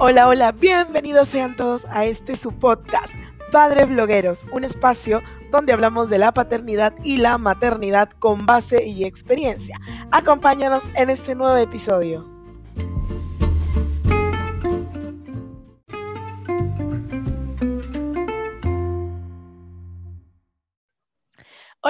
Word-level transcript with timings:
Hola, 0.00 0.28
hola, 0.28 0.52
bienvenidos 0.52 1.26
sean 1.26 1.56
todos 1.56 1.84
a 1.90 2.04
este 2.04 2.36
su 2.36 2.52
podcast, 2.52 3.12
Padres 3.50 3.88
Blogueros, 3.88 4.46
un 4.52 4.62
espacio 4.62 5.22
donde 5.50 5.72
hablamos 5.72 6.08
de 6.08 6.18
la 6.18 6.30
paternidad 6.30 6.94
y 7.02 7.16
la 7.16 7.36
maternidad 7.36 8.08
con 8.20 8.46
base 8.46 8.84
y 8.86 9.02
experiencia. 9.04 9.80
Acompáñanos 10.12 10.84
en 10.94 11.10
este 11.10 11.34
nuevo 11.34 11.56
episodio. 11.56 12.37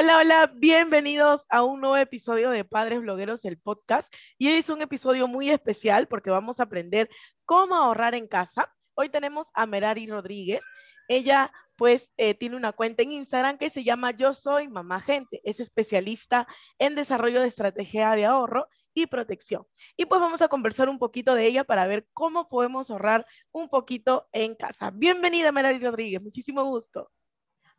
Hola, 0.00 0.18
hola, 0.18 0.52
bienvenidos 0.54 1.44
a 1.48 1.64
un 1.64 1.80
nuevo 1.80 1.96
episodio 1.96 2.50
de 2.50 2.64
Padres 2.64 3.00
Blogueros, 3.00 3.44
el 3.44 3.58
podcast. 3.58 4.08
Y 4.38 4.46
hoy 4.46 4.58
es 4.58 4.70
un 4.70 4.80
episodio 4.80 5.26
muy 5.26 5.50
especial 5.50 6.06
porque 6.06 6.30
vamos 6.30 6.60
a 6.60 6.62
aprender 6.62 7.10
cómo 7.44 7.74
ahorrar 7.74 8.14
en 8.14 8.28
casa. 8.28 8.72
Hoy 8.94 9.08
tenemos 9.08 9.48
a 9.54 9.66
Merari 9.66 10.06
Rodríguez. 10.06 10.60
Ella 11.08 11.50
pues 11.74 12.08
eh, 12.16 12.34
tiene 12.34 12.54
una 12.54 12.70
cuenta 12.70 13.02
en 13.02 13.10
Instagram 13.10 13.58
que 13.58 13.70
se 13.70 13.82
llama 13.82 14.12
Yo 14.12 14.34
Soy 14.34 14.68
Mamá 14.68 15.00
Gente. 15.00 15.40
Es 15.42 15.58
especialista 15.58 16.46
en 16.78 16.94
desarrollo 16.94 17.40
de 17.40 17.48
estrategia 17.48 18.12
de 18.12 18.24
ahorro 18.24 18.68
y 18.94 19.06
protección. 19.06 19.66
Y 19.96 20.06
pues 20.06 20.20
vamos 20.20 20.42
a 20.42 20.48
conversar 20.48 20.88
un 20.88 21.00
poquito 21.00 21.34
de 21.34 21.46
ella 21.46 21.64
para 21.64 21.88
ver 21.88 22.06
cómo 22.12 22.48
podemos 22.48 22.88
ahorrar 22.88 23.26
un 23.50 23.68
poquito 23.68 24.28
en 24.30 24.54
casa. 24.54 24.92
Bienvenida, 24.92 25.50
Merari 25.50 25.80
Rodríguez. 25.80 26.22
Muchísimo 26.22 26.62
gusto. 26.62 27.10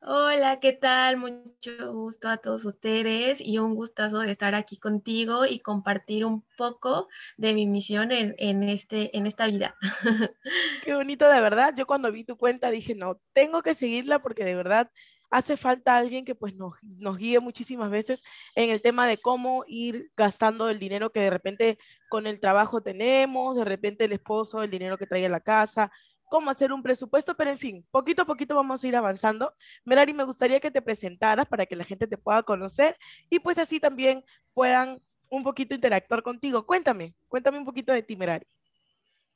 Hola, 0.02 0.62
¿qué 0.62 0.72
tal? 0.72 1.18
Mucho 1.18 1.92
gusto 1.92 2.30
a 2.30 2.38
todos 2.38 2.64
ustedes 2.64 3.42
y 3.42 3.58
un 3.60 3.76
gustazo 3.76 4.20
de 4.20 4.32
estar 4.32 4.56
aquí 4.56 4.78
contigo 4.78 5.46
y 5.46 5.60
compartir 5.60 6.26
un 6.26 6.46
poco 6.58 7.10
de 7.38 7.54
mi 7.54 7.66
misión 7.66 8.12
en, 8.14 8.64
este, 8.64 9.16
en 9.18 9.28
esta 9.28 9.48
vida. 9.48 9.76
Qué 10.86 10.96
bonito, 10.96 11.30
de 11.30 11.42
verdad. 11.42 11.74
Yo 11.76 11.86
cuando 11.86 12.14
vi 12.14 12.24
tu 12.24 12.38
cuenta 12.38 12.72
dije, 12.72 12.96
no, 12.96 13.20
tengo 13.34 13.62
que 13.62 13.76
seguirla 13.76 14.20
porque 14.20 14.46
de 14.46 14.56
verdad 14.56 14.90
hace 15.32 15.58
falta 15.58 15.98
alguien 15.98 16.24
que 16.24 16.34
pues 16.34 16.56
nos, 16.56 16.74
nos 16.82 17.18
guíe 17.18 17.40
muchísimas 17.42 17.92
veces 17.92 18.24
en 18.56 18.70
el 18.70 18.82
tema 18.82 19.06
de 19.06 19.18
cómo 19.18 19.64
ir 19.68 20.12
gastando 20.16 20.70
el 20.70 20.80
dinero 20.80 21.12
que 21.12 21.20
de 21.20 21.30
repente 21.30 21.78
con 22.10 22.26
el 22.26 22.40
trabajo 22.40 22.82
tenemos, 22.82 23.58
de 23.58 23.66
repente 23.66 24.06
el 24.06 24.14
esposo, 24.14 24.64
el 24.64 24.72
dinero 24.72 24.98
que 24.98 25.08
trae 25.08 25.26
a 25.26 25.30
la 25.30 25.42
casa, 25.42 25.92
cómo 26.30 26.52
hacer 26.52 26.72
un 26.72 26.84
presupuesto, 26.84 27.36
pero 27.36 27.50
en 27.50 27.58
fin, 27.58 27.86
poquito 27.92 28.22
a 28.22 28.26
poquito 28.26 28.56
vamos 28.56 28.84
a 28.84 28.88
ir 28.88 28.96
avanzando. 28.96 29.54
Merari, 29.84 30.14
me 30.14 30.24
gustaría 30.24 30.60
que 30.60 30.72
te 30.72 30.82
presentaras 30.82 31.48
para 31.48 31.66
que 31.66 31.76
la 31.76 31.84
gente 31.84 32.08
te 32.08 32.18
pueda 32.18 32.44
conocer 32.44 32.98
y 33.30 33.40
pues 33.40 33.58
así 33.58 33.80
también 33.80 34.24
puedan 34.54 35.02
un 35.30 35.44
poquito 35.44 35.76
interactuar 35.76 36.24
contigo. 36.24 36.66
Cuéntame, 36.66 37.16
cuéntame 37.28 37.58
un 37.58 37.66
poquito 37.66 37.92
de 37.92 38.04
ti, 38.04 38.16
Merari. 38.16 38.46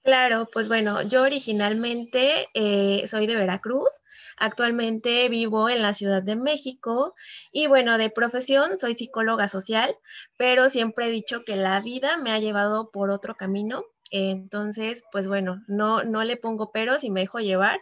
Claro, 0.03 0.49
pues 0.51 0.67
bueno, 0.67 1.01
yo 1.01 1.21
originalmente 1.21 2.49
eh, 2.53 3.07
soy 3.07 3.25
de 3.25 3.37
Veracruz, 3.37 3.87
actualmente 4.35 5.29
vivo 5.29 5.69
en 5.69 5.81
la 5.81 5.93
Ciudad 5.93 6.21
de 6.21 6.35
México 6.35 7.15
y 7.53 7.67
bueno, 7.67 7.97
de 7.97 8.09
profesión 8.09 8.77
soy 8.77 8.95
psicóloga 8.95 9.47
social, 9.47 9.95
pero 10.37 10.69
siempre 10.69 11.07
he 11.07 11.09
dicho 11.09 11.43
que 11.45 11.55
la 11.55 11.79
vida 11.79 12.17
me 12.17 12.31
ha 12.31 12.39
llevado 12.39 12.91
por 12.91 13.11
otro 13.11 13.35
camino 13.35 13.85
entonces, 14.13 15.03
pues 15.11 15.27
bueno, 15.27 15.63
no, 15.67 16.03
no 16.03 16.23
le 16.23 16.37
pongo 16.37 16.71
peros 16.71 17.03
y 17.03 17.09
me 17.09 17.21
dejo 17.21 17.39
llevar. 17.39 17.79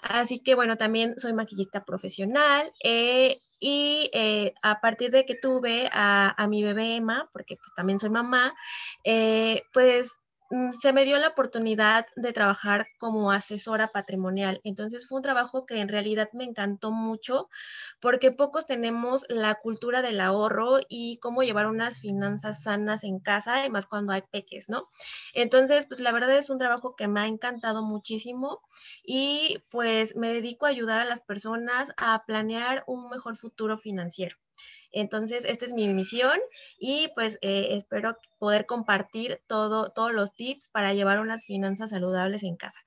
Así 0.00 0.40
que 0.40 0.56
bueno, 0.56 0.76
también 0.76 1.18
soy 1.18 1.32
maquillista 1.32 1.84
profesional 1.84 2.68
eh, 2.82 3.38
y 3.60 4.10
eh, 4.12 4.54
a 4.62 4.80
partir 4.80 5.12
de 5.12 5.24
que 5.24 5.36
tuve 5.36 5.88
a, 5.92 6.34
a, 6.36 6.48
mi 6.48 6.64
bebé 6.64 6.96
Emma, 6.96 7.28
porque 7.32 7.56
pues 7.56 7.72
también 7.76 8.00
soy 8.00 8.10
mamá, 8.10 8.54
eh, 9.04 9.62
pues 9.72 10.10
se 10.80 10.92
me 10.92 11.04
dio 11.04 11.18
la 11.18 11.28
oportunidad 11.28 12.06
de 12.16 12.32
trabajar 12.32 12.86
como 12.98 13.30
asesora 13.32 13.88
patrimonial. 13.88 14.60
Entonces 14.64 15.06
fue 15.06 15.16
un 15.18 15.22
trabajo 15.22 15.66
que 15.66 15.80
en 15.80 15.88
realidad 15.88 16.28
me 16.32 16.44
encantó 16.44 16.90
mucho 16.90 17.48
porque 18.00 18.32
pocos 18.32 18.66
tenemos 18.66 19.24
la 19.28 19.54
cultura 19.56 20.02
del 20.02 20.20
ahorro 20.20 20.78
y 20.88 21.18
cómo 21.18 21.42
llevar 21.42 21.66
unas 21.66 22.00
finanzas 22.00 22.62
sanas 22.62 23.04
en 23.04 23.20
casa, 23.20 23.56
además 23.58 23.86
cuando 23.86 24.12
hay 24.12 24.22
peques, 24.22 24.68
¿no? 24.68 24.84
Entonces, 25.34 25.86
pues 25.86 26.00
la 26.00 26.12
verdad 26.12 26.36
es 26.36 26.50
un 26.50 26.58
trabajo 26.58 26.96
que 26.96 27.08
me 27.08 27.20
ha 27.20 27.26
encantado 27.26 27.82
muchísimo 27.82 28.60
y 29.04 29.58
pues 29.70 30.16
me 30.16 30.32
dedico 30.32 30.66
a 30.66 30.70
ayudar 30.70 31.00
a 31.00 31.04
las 31.04 31.22
personas 31.22 31.92
a 31.96 32.24
planear 32.26 32.84
un 32.86 33.08
mejor 33.10 33.36
futuro 33.36 33.78
financiero. 33.78 34.36
Entonces, 34.92 35.44
esta 35.44 35.66
es 35.66 35.74
mi 35.74 35.88
misión 35.88 36.38
y 36.78 37.08
pues 37.14 37.38
eh, 37.42 37.68
espero 37.72 38.16
poder 38.38 38.66
compartir 38.66 39.40
todo, 39.46 39.90
todos 39.92 40.12
los 40.12 40.34
tips 40.34 40.68
para 40.68 40.94
llevar 40.94 41.20
unas 41.20 41.44
finanzas 41.44 41.90
saludables 41.90 42.42
en 42.42 42.56
casa. 42.56 42.80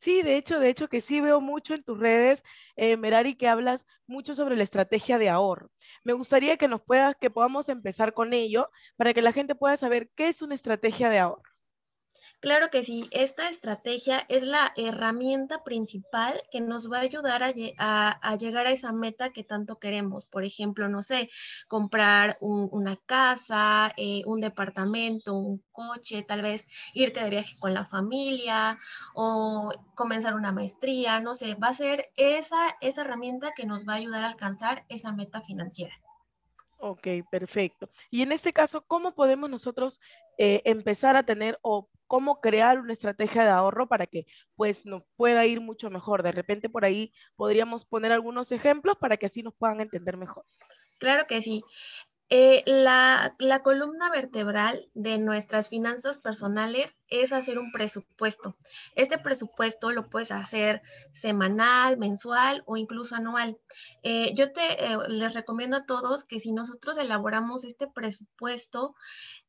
Sí, 0.00 0.22
de 0.22 0.36
hecho, 0.36 0.58
de 0.58 0.70
hecho 0.70 0.88
que 0.88 1.00
sí 1.02 1.20
veo 1.20 1.40
mucho 1.40 1.74
en 1.74 1.82
tus 1.84 1.98
redes, 1.98 2.42
eh, 2.76 2.96
Merari, 2.96 3.36
que 3.36 3.48
hablas 3.48 3.86
mucho 4.06 4.34
sobre 4.34 4.56
la 4.56 4.62
estrategia 4.62 5.18
de 5.18 5.28
ahorro. 5.28 5.70
Me 6.04 6.14
gustaría 6.14 6.56
que 6.56 6.68
nos 6.68 6.80
puedas, 6.82 7.16
que 7.20 7.30
podamos 7.30 7.68
empezar 7.68 8.14
con 8.14 8.32
ello 8.32 8.70
para 8.96 9.12
que 9.12 9.22
la 9.22 9.32
gente 9.32 9.54
pueda 9.54 9.76
saber 9.76 10.10
qué 10.16 10.28
es 10.28 10.40
una 10.42 10.54
estrategia 10.54 11.10
de 11.10 11.18
ahorro. 11.18 11.49
Claro 12.40 12.70
que 12.70 12.84
sí, 12.84 13.08
esta 13.10 13.48
estrategia 13.48 14.24
es 14.28 14.42
la 14.42 14.72
herramienta 14.76 15.62
principal 15.62 16.42
que 16.50 16.60
nos 16.60 16.90
va 16.90 16.98
a 16.98 17.02
ayudar 17.02 17.42
a, 17.42 18.36
llegar 18.36 18.66
a 18.66 18.72
esa 18.72 18.92
meta 18.92 19.30
que 19.30 19.44
tanto 19.44 19.78
queremos. 19.78 20.24
Por 20.24 20.44
ejemplo, 20.44 20.88
no 20.88 21.02
sé, 21.02 21.30
comprar 21.68 22.38
una 22.40 22.96
casa, 22.96 23.92
eh, 23.96 24.22
un 24.26 24.40
departamento, 24.40 25.34
un 25.34 25.62
coche, 25.70 26.22
tal 26.22 26.42
vez 26.42 26.66
irte 26.94 27.22
de 27.22 27.30
viaje 27.30 27.56
con 27.58 27.74
la 27.74 27.84
familia 27.84 28.78
o 29.14 29.72
comenzar 29.94 30.34
una 30.34 30.52
maestría, 30.52 31.20
no 31.20 31.34
sé, 31.34 31.54
va 31.54 31.68
a 31.68 31.74
ser 31.74 32.10
esa, 32.16 32.76
herramienta 32.80 33.52
que 33.54 33.66
nos 33.66 33.86
va 33.86 33.94
a 33.94 33.96
ayudar 33.96 34.24
a 34.24 34.28
alcanzar 34.28 34.84
esa 34.88 35.12
meta 35.12 35.40
financiera. 35.40 35.94
Ok, 36.78 37.06
perfecto. 37.30 37.90
Y 38.10 38.22
en 38.22 38.32
este 38.32 38.52
caso, 38.52 38.82
¿cómo 38.86 39.14
podemos 39.14 39.50
nosotros 39.50 40.00
eh, 40.38 40.62
empezar 40.64 41.16
a 41.16 41.24
tener 41.24 41.58
o 41.60 41.90
cómo 42.10 42.40
crear 42.40 42.80
una 42.80 42.92
estrategia 42.92 43.44
de 43.44 43.50
ahorro 43.50 43.86
para 43.86 44.08
que 44.08 44.26
pues 44.56 44.84
nos 44.84 45.04
pueda 45.14 45.46
ir 45.46 45.60
mucho 45.60 45.90
mejor? 45.90 46.24
De 46.24 46.32
repente 46.32 46.68
por 46.68 46.84
ahí 46.84 47.12
podríamos 47.36 47.84
poner 47.84 48.10
algunos 48.10 48.50
ejemplos 48.50 48.96
para 48.96 49.16
que 49.16 49.26
así 49.26 49.44
nos 49.44 49.54
puedan 49.54 49.80
entender 49.80 50.16
mejor. 50.16 50.44
Claro 50.98 51.28
que 51.28 51.40
sí. 51.40 51.62
Eh, 52.28 52.64
la, 52.66 53.36
columna 53.62 54.10
vertebral 54.10 54.88
de 54.94 55.18
nuestras 55.18 55.68
finanzas 55.68 56.18
personales 56.18 56.96
es 57.06 57.32
hacer 57.32 57.60
un 57.60 57.70
presupuesto. 57.70 58.56
Este 58.96 59.16
presupuesto 59.16 59.92
lo 59.92 60.10
puedes 60.10 60.32
hacer 60.32 60.82
semanal, 61.12 61.96
mensual 61.96 62.64
o 62.66 62.76
incluso 62.76 63.14
anual. 63.14 63.56
Eh, 64.02 64.34
yo 64.34 64.50
te 64.50 64.84
eh, 64.84 64.98
les 65.06 65.32
recomiendo 65.34 65.76
a 65.76 65.86
todos 65.86 66.24
que 66.24 66.40
si 66.40 66.50
nosotros 66.50 66.98
elaboramos 66.98 67.62
este 67.62 67.86
presupuesto, 67.86 68.96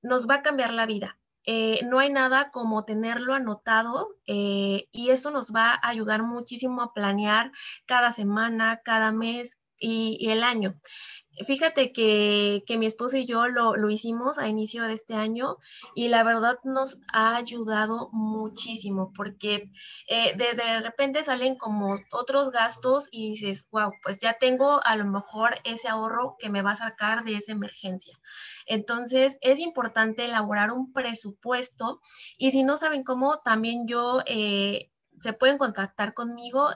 nos 0.03 0.29
va 0.29 0.35
a 0.35 0.41
cambiar 0.43 0.73
la 0.73 0.85
vida. 0.85 1.17
No 1.45 1.99
hay 1.99 2.11
nada 2.11 2.51
como 2.51 2.85
tenerlo 2.85 3.33
anotado 3.33 4.09
y 4.25 5.09
eso 5.09 5.31
nos 5.31 5.51
va 5.51 5.71
a 5.71 5.89
ayudar 5.89 6.23
muchísimo 6.23 6.81
a 6.81 6.93
planear 6.93 7.51
cada 7.85 8.11
semana, 8.11 8.81
cada 8.83 9.11
mes 9.11 9.57
y 9.77 10.29
el 10.29 10.43
año. 10.43 10.75
Fíjate 11.45 11.93
que, 11.93 12.63
mi 12.77 12.85
esposo 12.85 13.17
y 13.17 13.25
yo 13.25 13.47
lo, 13.47 13.89
hicimos 13.89 14.37
a 14.37 14.49
inicio 14.49 14.83
de 14.83 14.93
este 14.93 15.13
año 15.15 15.57
y 15.95 16.09
la 16.09 16.23
verdad 16.23 16.57
nos 16.63 16.99
ha 17.11 17.35
ayudado 17.35 18.09
muchísimo 18.11 19.13
porque 19.15 19.71
eh, 20.07 20.35
de, 20.35 20.79
repente 20.81 21.23
salen 21.23 21.55
como 21.55 21.99
otros 22.11 22.51
gastos 22.51 23.07
y 23.11 23.31
dices, 23.31 23.65
wow, 23.71 23.93
pues 24.03 24.19
ya 24.19 24.37
tengo 24.39 24.85
a 24.85 24.95
lo 24.97 25.05
mejor 25.05 25.55
ese 25.63 25.87
ahorro 25.87 26.35
que 26.37 26.49
me 26.49 26.61
va 26.61 26.71
a 26.71 26.75
sacar 26.75 27.23
de 27.23 27.35
esa 27.35 27.53
emergencia. 27.53 28.19
Entonces 28.65 29.37
es 29.41 29.59
importante 29.59 30.25
elaborar 30.25 30.71
un 30.71 30.91
presupuesto 30.91 32.01
y 32.37 32.51
si 32.51 32.63
no 32.63 32.77
saben 32.77 33.03
cómo, 33.03 33.39
también 33.39 33.87
yo... 33.87 34.21
Eh, 34.25 34.91
se 35.21 35.33
pueden 35.33 35.57
contactar 35.57 36.13
conmigo. 36.13 36.69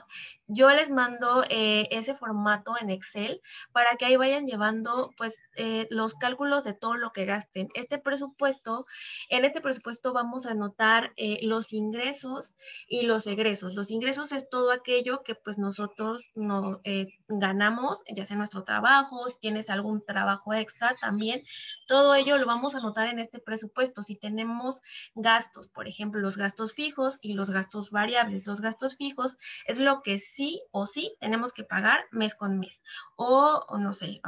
Yo 0.46 0.70
les 0.70 0.90
mando 0.90 1.44
eh, 1.48 1.88
ese 1.90 2.14
formato 2.14 2.74
en 2.80 2.90
Excel 2.90 3.40
para 3.72 3.96
que 3.96 4.04
ahí 4.04 4.16
vayan 4.16 4.46
llevando 4.46 5.10
pues 5.16 5.40
eh, 5.56 5.86
los 5.90 6.14
cálculos 6.14 6.64
de 6.64 6.74
todo 6.74 6.94
lo 6.94 7.12
que 7.12 7.24
gasten. 7.24 7.68
Este 7.74 7.98
presupuesto, 7.98 8.86
en 9.28 9.44
este 9.44 9.60
presupuesto 9.60 10.12
vamos 10.12 10.46
a 10.46 10.52
anotar 10.52 11.12
eh, 11.16 11.40
los 11.42 11.72
ingresos 11.72 12.54
y 12.88 13.06
los 13.06 13.26
egresos. 13.26 13.74
Los 13.74 13.90
ingresos 13.90 14.32
es 14.32 14.48
todo 14.48 14.70
aquello 14.70 15.22
que 15.22 15.34
pues 15.34 15.58
nosotros 15.58 16.30
no 16.34 16.80
ganamos, 17.28 18.02
ya 18.14 18.24
sea 18.24 18.36
nuestro 18.36 18.64
trabajo, 18.64 19.28
si 19.28 19.38
tienes 19.40 19.70
algún 19.70 20.04
trabajo 20.04 20.54
extra 20.54 20.94
también, 21.00 21.42
todo 21.86 22.14
ello 22.14 22.38
lo 22.38 22.46
vamos 22.46 22.74
a 22.74 22.78
anotar 22.78 23.08
en 23.08 23.18
este 23.18 23.38
presupuesto. 23.40 24.02
Si 24.02 24.16
tenemos 24.16 24.80
gastos, 25.14 25.68
por 25.68 25.88
ejemplo, 25.88 26.20
los 26.20 26.36
gastos 26.36 26.74
fijos 26.74 27.18
y 27.20 27.34
los 27.34 27.50
gastos 27.50 27.90
variables 27.90 28.35
los 28.44 28.60
gastos 28.60 28.96
fijos 28.96 29.36
es 29.66 29.78
lo 29.78 30.02
que 30.02 30.18
sí 30.18 30.62
o 30.72 30.86
sí 30.86 31.16
tenemos 31.20 31.52
que 31.52 31.64
pagar 31.64 32.04
mes 32.10 32.34
con 32.34 32.58
mes 32.58 32.82
o, 33.16 33.64
no 33.78 33.94
sé, 33.94 34.20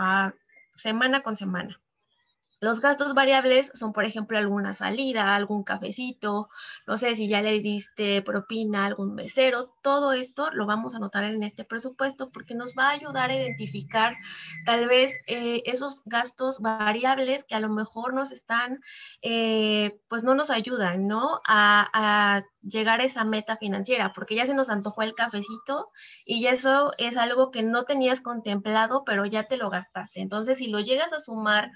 semana 0.76 1.22
con 1.22 1.36
semana. 1.36 1.80
Los 2.60 2.80
gastos 2.80 3.14
variables 3.14 3.70
son, 3.74 3.92
por 3.92 4.04
ejemplo, 4.04 4.36
alguna 4.36 4.74
salida, 4.74 5.36
algún 5.36 5.62
cafecito, 5.62 6.48
no 6.88 6.98
sé 6.98 7.14
si 7.14 7.28
ya 7.28 7.40
le 7.40 7.60
diste 7.60 8.20
propina 8.20 8.84
algún 8.84 9.14
mesero, 9.14 9.76
todo 9.80 10.12
esto 10.12 10.50
lo 10.50 10.66
vamos 10.66 10.92
a 10.92 10.96
anotar 10.96 11.22
en 11.22 11.44
este 11.44 11.64
presupuesto 11.64 12.30
porque 12.30 12.56
nos 12.56 12.74
va 12.74 12.88
a 12.88 12.94
ayudar 12.94 13.30
a 13.30 13.36
identificar 13.36 14.12
tal 14.66 14.88
vez 14.88 15.12
eh, 15.28 15.62
esos 15.66 16.02
gastos 16.04 16.60
variables 16.60 17.44
que 17.44 17.54
a 17.54 17.60
lo 17.60 17.68
mejor 17.68 18.12
nos 18.12 18.32
están, 18.32 18.80
eh, 19.22 20.00
pues 20.08 20.24
no 20.24 20.34
nos 20.34 20.50
ayudan, 20.50 21.06
¿no? 21.06 21.40
A 21.46 22.42
llegar 22.62 23.00
a 23.00 23.04
esa 23.04 23.24
meta 23.24 23.56
financiera, 23.56 24.12
porque 24.12 24.34
ya 24.34 24.46
se 24.46 24.54
nos 24.54 24.68
antojó 24.70 25.02
el 25.02 25.14
cafecito 25.14 25.90
y 26.24 26.46
eso 26.46 26.92
es 26.98 27.16
algo 27.16 27.50
que 27.50 27.62
no 27.62 27.84
tenías 27.84 28.20
contemplado, 28.20 29.04
pero 29.04 29.24
ya 29.26 29.44
te 29.44 29.56
lo 29.56 29.70
gastaste. 29.70 30.20
Entonces, 30.20 30.58
si 30.58 30.68
lo 30.68 30.80
llegas 30.80 31.12
a 31.12 31.20
sumar, 31.20 31.70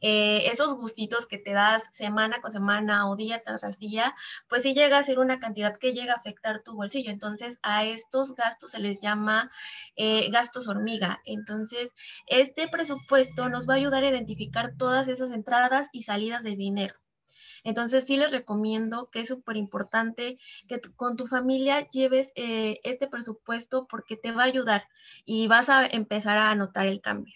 eh, 0.00 0.48
esos 0.50 0.74
gustitos 0.74 1.26
que 1.26 1.38
te 1.38 1.52
das 1.52 1.84
semana 1.92 2.40
con 2.40 2.52
semana 2.52 3.08
o 3.08 3.16
día 3.16 3.40
tras 3.44 3.78
día, 3.78 4.14
pues 4.48 4.62
sí 4.62 4.74
llega 4.74 4.98
a 4.98 5.02
ser 5.02 5.18
una 5.18 5.38
cantidad 5.40 5.76
que 5.78 5.92
llega 5.92 6.12
a 6.12 6.16
afectar 6.16 6.62
tu 6.62 6.74
bolsillo. 6.74 7.10
Entonces, 7.10 7.58
a 7.62 7.84
estos 7.84 8.34
gastos 8.34 8.72
se 8.72 8.78
les 8.78 9.00
llama 9.00 9.50
eh, 9.96 10.30
gastos 10.30 10.68
hormiga. 10.68 11.20
Entonces, 11.24 11.94
este 12.26 12.68
presupuesto 12.68 13.48
nos 13.48 13.68
va 13.68 13.74
a 13.74 13.76
ayudar 13.78 14.04
a 14.04 14.10
identificar 14.10 14.74
todas 14.76 15.08
esas 15.08 15.30
entradas 15.30 15.88
y 15.92 16.02
salidas 16.02 16.42
de 16.42 16.56
dinero. 16.56 16.94
Entonces 17.66 18.04
sí 18.04 18.16
les 18.16 18.30
recomiendo 18.30 19.10
que 19.10 19.20
es 19.20 19.28
súper 19.28 19.56
importante 19.56 20.38
que 20.68 20.80
con 20.94 21.16
tu 21.16 21.26
familia 21.26 21.88
lleves 21.88 22.32
eh, 22.36 22.78
este 22.84 23.08
presupuesto 23.08 23.86
porque 23.88 24.16
te 24.16 24.30
va 24.30 24.42
a 24.44 24.46
ayudar 24.46 24.84
y 25.24 25.48
vas 25.48 25.68
a 25.68 25.84
empezar 25.84 26.38
a 26.38 26.54
notar 26.54 26.86
el 26.86 27.00
cambio. 27.00 27.34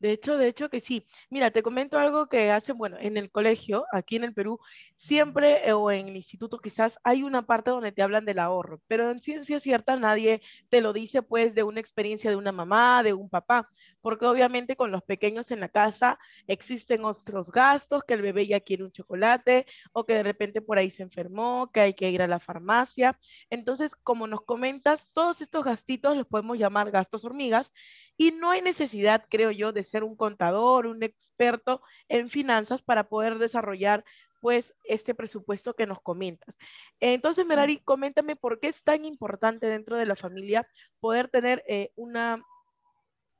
De 0.00 0.12
hecho, 0.12 0.38
de 0.38 0.48
hecho 0.48 0.70
que 0.70 0.80
sí. 0.80 1.06
Mira, 1.28 1.50
te 1.50 1.62
comento 1.62 1.98
algo 1.98 2.26
que 2.26 2.50
hacen, 2.50 2.78
bueno, 2.78 2.96
en 2.98 3.18
el 3.18 3.30
colegio, 3.30 3.84
aquí 3.92 4.16
en 4.16 4.24
el 4.24 4.32
Perú, 4.32 4.58
siempre, 4.96 5.68
eh, 5.68 5.74
o 5.74 5.90
en 5.90 6.08
el 6.08 6.16
instituto 6.16 6.58
quizás, 6.58 6.98
hay 7.04 7.22
una 7.22 7.42
parte 7.42 7.70
donde 7.70 7.92
te 7.92 8.02
hablan 8.02 8.24
del 8.24 8.38
ahorro, 8.38 8.80
pero 8.88 9.10
en 9.10 9.20
ciencia 9.20 9.60
cierta 9.60 9.96
nadie 9.96 10.40
te 10.70 10.80
lo 10.80 10.94
dice 10.94 11.20
pues 11.22 11.54
de 11.54 11.62
una 11.64 11.80
experiencia 11.80 12.30
de 12.30 12.36
una 12.36 12.50
mamá, 12.50 13.02
de 13.02 13.12
un 13.12 13.28
papá, 13.28 13.68
porque 14.00 14.26
obviamente 14.26 14.76
con 14.76 14.90
los 14.90 15.02
pequeños 15.02 15.50
en 15.50 15.60
la 15.60 15.68
casa 15.68 16.18
existen 16.46 17.04
otros 17.04 17.50
gastos, 17.50 18.04
que 18.04 18.14
el 18.14 18.22
bebé 18.22 18.46
ya 18.46 18.60
quiere 18.60 18.84
un 18.84 18.92
chocolate, 18.92 19.66
o 19.92 20.04
que 20.04 20.14
de 20.14 20.22
repente 20.22 20.60
por 20.60 20.78
ahí 20.78 20.90
se 20.90 21.02
enfermó, 21.02 21.70
que 21.72 21.80
hay 21.80 21.94
que 21.94 22.10
ir 22.10 22.22
a 22.22 22.28
la 22.28 22.40
farmacia. 22.40 23.18
Entonces, 23.50 23.94
como 23.96 24.26
nos 24.26 24.42
comentas, 24.42 25.08
todos 25.12 25.40
estos 25.40 25.64
gastitos 25.64 26.16
los 26.16 26.26
podemos 26.26 26.58
llamar 26.58 26.90
gastos 26.90 27.24
hormigas 27.24 27.72
y 28.16 28.32
no 28.32 28.50
hay 28.50 28.62
necesidad, 28.62 29.24
creo 29.28 29.50
yo, 29.50 29.72
de 29.72 29.84
ser 29.84 30.04
un 30.04 30.16
contador, 30.16 30.86
un 30.86 31.02
experto 31.02 31.80
en 32.08 32.28
finanzas 32.28 32.82
para 32.82 33.04
poder 33.08 33.38
desarrollar 33.38 34.04
pues 34.40 34.74
este 34.84 35.14
presupuesto 35.14 35.74
que 35.74 35.86
nos 35.86 36.00
comentas. 36.00 36.54
Entonces, 36.98 37.46
Merari, 37.46 37.78
coméntame 37.78 38.36
por 38.36 38.58
qué 38.58 38.68
es 38.68 38.82
tan 38.82 39.04
importante 39.04 39.66
dentro 39.66 39.96
de 39.96 40.06
la 40.06 40.16
familia 40.16 40.66
poder 40.98 41.28
tener 41.28 41.62
eh, 41.68 41.92
una, 41.96 42.42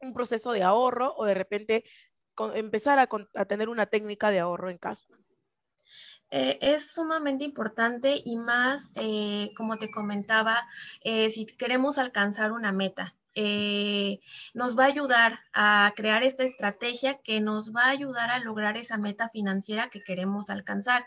un 0.00 0.12
proceso 0.12 0.52
de 0.52 0.62
ahorro 0.62 1.14
o 1.16 1.24
de 1.24 1.34
repente 1.34 1.84
empezar 2.54 2.98
a, 2.98 3.44
tener 3.46 3.68
una 3.68 3.86
técnica 3.86 4.30
de 4.30 4.40
ahorro 4.40 4.70
en 4.70 4.78
casa. 4.78 5.14
Eh, 6.30 6.58
es 6.60 6.92
sumamente 6.92 7.44
importante 7.44 8.20
y 8.24 8.36
más, 8.36 8.88
eh, 8.94 9.50
como 9.56 9.78
te 9.78 9.90
comentaba, 9.90 10.62
si 11.02 11.46
queremos 11.58 11.98
alcanzar 11.98 12.52
una 12.52 12.72
meta. 12.72 13.14
Eh, 13.34 14.18
nos 14.54 14.76
va 14.76 14.84
a 14.84 14.88
ayudar 14.88 15.38
a 15.52 15.92
crear 15.94 16.22
esta 16.24 16.42
estrategia 16.42 17.18
que 17.22 17.40
nos 17.40 17.72
va 17.74 17.84
a 17.84 17.90
ayudar 17.90 18.30
a 18.30 18.40
lograr 18.40 18.76
esa 18.76 18.98
meta 18.98 19.28
financiera 19.28 19.88
que 19.88 20.02
queremos 20.02 20.50
alcanzar. 20.50 21.06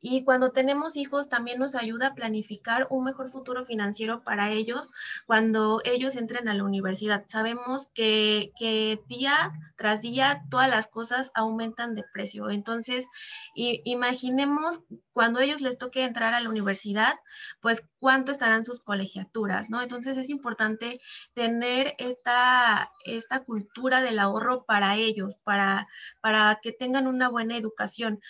Y 0.00 0.24
cuando 0.24 0.50
tenemos 0.50 0.96
hijos 0.96 1.28
también 1.28 1.58
nos 1.58 1.74
ayuda 1.74 2.08
a 2.08 2.14
planificar 2.14 2.86
un 2.90 3.04
mejor 3.04 3.28
futuro 3.28 3.64
financiero 3.64 4.24
para 4.24 4.50
ellos 4.50 4.90
cuando 5.26 5.80
ellos 5.84 6.16
entren 6.16 6.48
a 6.48 6.54
la 6.54 6.64
universidad. 6.64 7.24
Sabemos 7.28 7.88
que, 7.94 8.52
que 8.58 9.00
día 9.08 9.52
tras 9.76 10.02
día 10.02 10.42
todas 10.50 10.68
las 10.68 10.88
cosas 10.88 11.30
aumentan 11.34 11.94
de 11.94 12.04
precio. 12.12 12.50
Entonces, 12.50 13.06
imaginemos 13.54 14.80
cuando 15.12 15.40
ellos 15.40 15.60
les 15.60 15.78
toque 15.78 16.04
entrar 16.04 16.34
a 16.34 16.40
la 16.40 16.48
universidad, 16.48 17.14
pues 17.60 17.86
cuánto 17.98 18.32
estarán 18.32 18.64
sus 18.64 18.80
colegiaturas, 18.80 19.70
¿no? 19.70 19.82
Entonces 19.82 20.16
es 20.16 20.30
importante 20.30 20.98
tener 21.34 21.59
esta, 21.62 22.90
esta 23.04 23.44
cultura 23.44 24.02
del 24.02 24.18
ahorro 24.18 24.64
para 24.64 24.96
ellos, 24.96 25.34
para, 25.44 25.86
para 26.20 26.58
que 26.62 26.72
tengan 26.72 27.06
una 27.06 27.28
buena 27.28 27.56
educación 27.56 28.20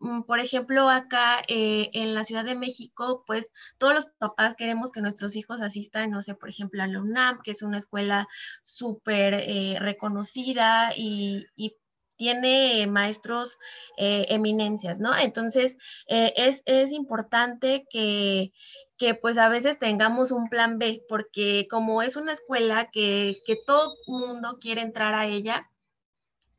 mm, 0.00 0.22
por 0.22 0.40
ejemplo, 0.40 0.88
acá 0.88 1.42
eh, 1.48 1.90
en 1.92 2.14
la 2.14 2.24
Ciudad 2.24 2.44
de 2.44 2.54
México, 2.54 3.24
pues 3.26 3.48
todos 3.78 3.94
los 3.94 4.06
papás 4.18 4.54
queremos 4.56 4.92
que 4.92 5.00
nuestros 5.00 5.36
hijos 5.36 5.60
asistan, 5.60 6.10
no 6.10 6.22
sé, 6.22 6.34
por 6.34 6.48
ejemplo, 6.48 6.82
a 6.82 6.86
la 6.86 7.00
UNAM, 7.00 7.40
que 7.42 7.52
es 7.52 7.62
una 7.62 7.78
escuela 7.78 8.28
súper 8.62 9.34
eh, 9.34 9.76
reconocida 9.80 10.92
y, 10.96 11.46
y, 11.56 11.76
tiene 12.16 12.86
maestros 12.86 13.56
eh, 13.96 14.26
eminencias, 14.28 15.00
¿no? 15.00 15.16
Entonces, 15.16 15.78
es, 16.06 16.62
es, 16.66 16.92
importante 16.92 17.86
que, 17.90 18.52
que, 19.00 19.14
pues 19.14 19.38
a 19.38 19.48
veces 19.48 19.78
tengamos 19.78 20.30
un 20.30 20.50
plan 20.50 20.78
B, 20.78 21.02
porque 21.08 21.66
como 21.70 22.02
es 22.02 22.16
una 22.16 22.32
escuela 22.32 22.90
que, 22.90 23.38
que 23.46 23.56
todo 23.66 23.96
mundo 24.06 24.58
quiere 24.60 24.82
entrar 24.82 25.14
a 25.14 25.26
ella, 25.26 25.70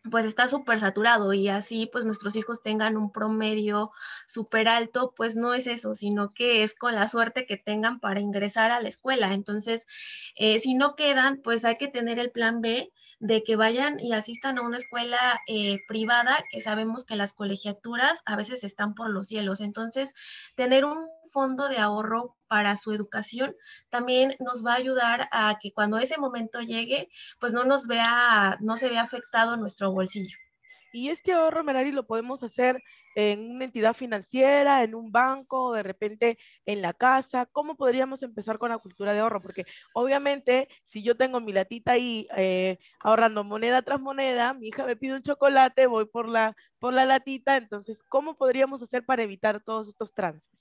pues 0.09 0.25
está 0.25 0.47
súper 0.47 0.79
saturado 0.79 1.33
y 1.33 1.49
así 1.49 1.87
pues 1.91 2.05
nuestros 2.05 2.35
hijos 2.35 2.63
tengan 2.63 2.97
un 2.97 3.11
promedio 3.11 3.91
súper 4.27 4.67
alto, 4.67 5.13
pues 5.15 5.35
no 5.35 5.53
es 5.53 5.67
eso, 5.67 5.93
sino 5.93 6.33
que 6.33 6.63
es 6.63 6.73
con 6.75 6.95
la 6.95 7.07
suerte 7.07 7.45
que 7.45 7.57
tengan 7.57 7.99
para 7.99 8.19
ingresar 8.19 8.71
a 8.71 8.81
la 8.81 8.89
escuela. 8.89 9.33
Entonces, 9.35 9.85
eh, 10.35 10.59
si 10.59 10.73
no 10.73 10.95
quedan, 10.95 11.41
pues 11.43 11.63
hay 11.65 11.75
que 11.75 11.87
tener 11.87 12.17
el 12.17 12.31
plan 12.31 12.61
B 12.61 12.91
de 13.19 13.43
que 13.43 13.55
vayan 13.55 13.99
y 13.99 14.13
asistan 14.13 14.57
a 14.57 14.63
una 14.63 14.77
escuela 14.77 15.39
eh, 15.47 15.77
privada, 15.87 16.43
que 16.49 16.61
sabemos 16.61 17.05
que 17.05 17.15
las 17.15 17.33
colegiaturas 17.33 18.23
a 18.25 18.35
veces 18.35 18.63
están 18.63 18.95
por 18.95 19.11
los 19.11 19.27
cielos. 19.27 19.61
Entonces, 19.61 20.15
tener 20.55 20.85
un 20.85 21.07
fondo 21.31 21.69
de 21.69 21.77
ahorro 21.77 22.35
para 22.47 22.75
su 22.77 22.91
educación 22.91 23.53
también 23.89 24.35
nos 24.39 24.65
va 24.65 24.73
a 24.73 24.77
ayudar 24.77 25.27
a 25.31 25.57
que 25.59 25.71
cuando 25.71 25.97
ese 25.97 26.17
momento 26.17 26.61
llegue, 26.61 27.09
pues 27.39 27.53
no 27.53 27.63
nos 27.63 27.87
vea, 27.87 28.57
no 28.59 28.77
se 28.77 28.89
vea 28.89 29.01
afectado 29.01 29.57
nuestro 29.57 29.91
bolsillo. 29.91 30.37
Y 30.93 31.09
este 31.09 31.31
ahorro, 31.31 31.63
Merari, 31.63 31.91
lo 31.91 32.05
podemos 32.05 32.43
hacer 32.43 32.83
en 33.15 33.51
una 33.51 33.65
entidad 33.65 33.93
financiera, 33.93 34.83
en 34.83 34.95
un 34.95 35.11
banco, 35.11 35.73
de 35.73 35.83
repente 35.83 36.37
en 36.65 36.81
la 36.81 36.93
casa. 36.93 37.45
¿Cómo 37.45 37.75
podríamos 37.75 38.21
empezar 38.23 38.57
con 38.57 38.69
la 38.69 38.77
cultura 38.77 39.13
de 39.13 39.19
ahorro? 39.19 39.41
Porque 39.41 39.63
obviamente, 39.93 40.67
si 40.83 41.03
yo 41.03 41.15
tengo 41.15 41.39
mi 41.39 41.53
latita 41.53 41.93
ahí 41.93 42.27
eh, 42.35 42.77
ahorrando 42.99 43.43
moneda 43.43 43.81
tras 43.81 44.01
moneda, 44.01 44.53
mi 44.53 44.67
hija 44.67 44.85
me 44.85 44.95
pide 44.95 45.15
un 45.15 45.21
chocolate, 45.21 45.87
voy 45.87 46.05
por 46.05 46.27
la, 46.27 46.55
por 46.79 46.93
la 46.93 47.05
latita. 47.05 47.57
Entonces, 47.57 47.97
¿cómo 48.09 48.35
podríamos 48.35 48.81
hacer 48.81 49.05
para 49.05 49.23
evitar 49.23 49.61
todos 49.63 49.87
estos 49.87 50.13
trances? 50.13 50.60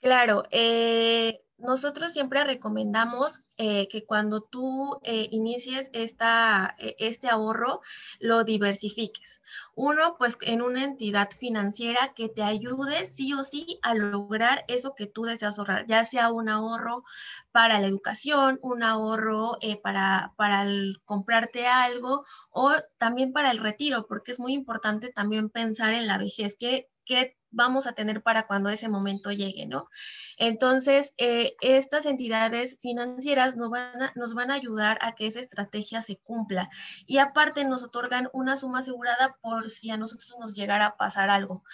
Claro, 0.00 0.44
eh, 0.50 1.40
nosotros 1.58 2.12
siempre 2.12 2.44
recomendamos 2.44 3.40
eh, 3.56 3.88
que 3.88 4.04
cuando 4.04 4.42
tú 4.42 5.00
eh, 5.02 5.26
inicies 5.30 5.88
esta, 5.94 6.74
e, 6.78 6.94
este 6.98 7.28
ahorro, 7.28 7.80
lo 8.20 8.44
diversifiques. 8.44 9.40
Uno, 9.74 10.16
pues 10.18 10.36
en 10.42 10.60
una 10.62 10.84
entidad 10.84 11.30
financiera 11.30 12.12
que 12.14 12.28
te 12.28 12.42
ayude 12.42 13.06
sí 13.06 13.32
o 13.32 13.42
sí 13.42 13.78
a 13.82 13.94
lograr 13.94 14.64
eso 14.68 14.94
que 14.94 15.06
tú 15.06 15.22
deseas 15.24 15.58
ahorrar, 15.58 15.86
ya 15.86 16.04
sea 16.04 16.30
un 16.30 16.48
ahorro 16.50 17.02
para 17.50 17.80
la 17.80 17.86
educación, 17.88 18.58
un 18.62 18.82
ahorro 18.82 19.58
para, 19.82 20.34
para 20.36 20.66
comprarte 21.04 21.66
algo 21.66 22.24
o 22.50 22.72
también 22.98 23.32
para 23.32 23.50
el 23.50 23.58
retiro, 23.58 24.06
porque 24.06 24.32
es 24.32 24.40
muy 24.40 24.52
importante 24.52 25.10
también 25.10 25.48
pensar 25.50 25.92
en 25.94 26.06
la 26.06 26.18
vejez, 26.18 26.54
que, 26.58 26.88
que 27.04 27.36
vamos 27.56 27.86
a 27.86 27.92
tener 27.92 28.22
para 28.22 28.46
cuando 28.46 28.68
ese 28.68 28.88
momento 28.88 29.32
llegue, 29.32 29.66
¿no? 29.66 29.88
Entonces, 30.36 31.14
eh, 31.16 31.54
estas 31.60 32.06
entidades 32.06 32.78
financieras 32.80 33.56
nos 33.56 33.70
van, 33.70 34.02
a, 34.02 34.12
nos 34.14 34.34
van 34.34 34.50
a 34.50 34.54
ayudar 34.54 34.98
a 35.00 35.14
que 35.14 35.26
esa 35.26 35.40
estrategia 35.40 36.02
se 36.02 36.18
cumpla 36.18 36.68
y 37.06 37.18
aparte 37.18 37.64
nos 37.64 37.82
otorgan 37.82 38.28
una 38.32 38.56
suma 38.56 38.80
asegurada 38.80 39.36
por 39.40 39.70
si 39.70 39.90
a 39.90 39.96
nosotros 39.96 40.36
nos 40.38 40.54
llegara 40.54 40.86
a 40.86 40.96
pasar 40.96 41.30
algo. 41.30 41.64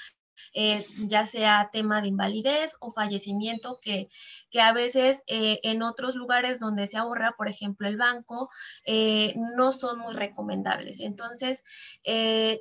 Eh, 0.55 0.85
ya 1.07 1.27
sea 1.27 1.69
tema 1.73 2.01
de 2.01 2.09
invalidez 2.09 2.75
o 2.81 2.93
fallecimiento, 2.93 3.79
que, 3.83 4.09
que 4.53 4.61
a 4.61 4.73
veces 4.73 5.23
eh, 5.27 5.59
en 5.65 5.83
otros 5.83 6.15
lugares 6.15 6.61
donde 6.61 6.87
se 6.87 6.99
ahorra, 6.99 7.35
por 7.37 7.49
ejemplo 7.49 7.89
el 7.89 7.97
banco, 7.97 8.51
eh, 8.85 9.35
no 9.57 9.73
son 9.73 9.99
muy 10.01 10.15
recomendables. 10.15 11.01
Entonces, 11.01 11.65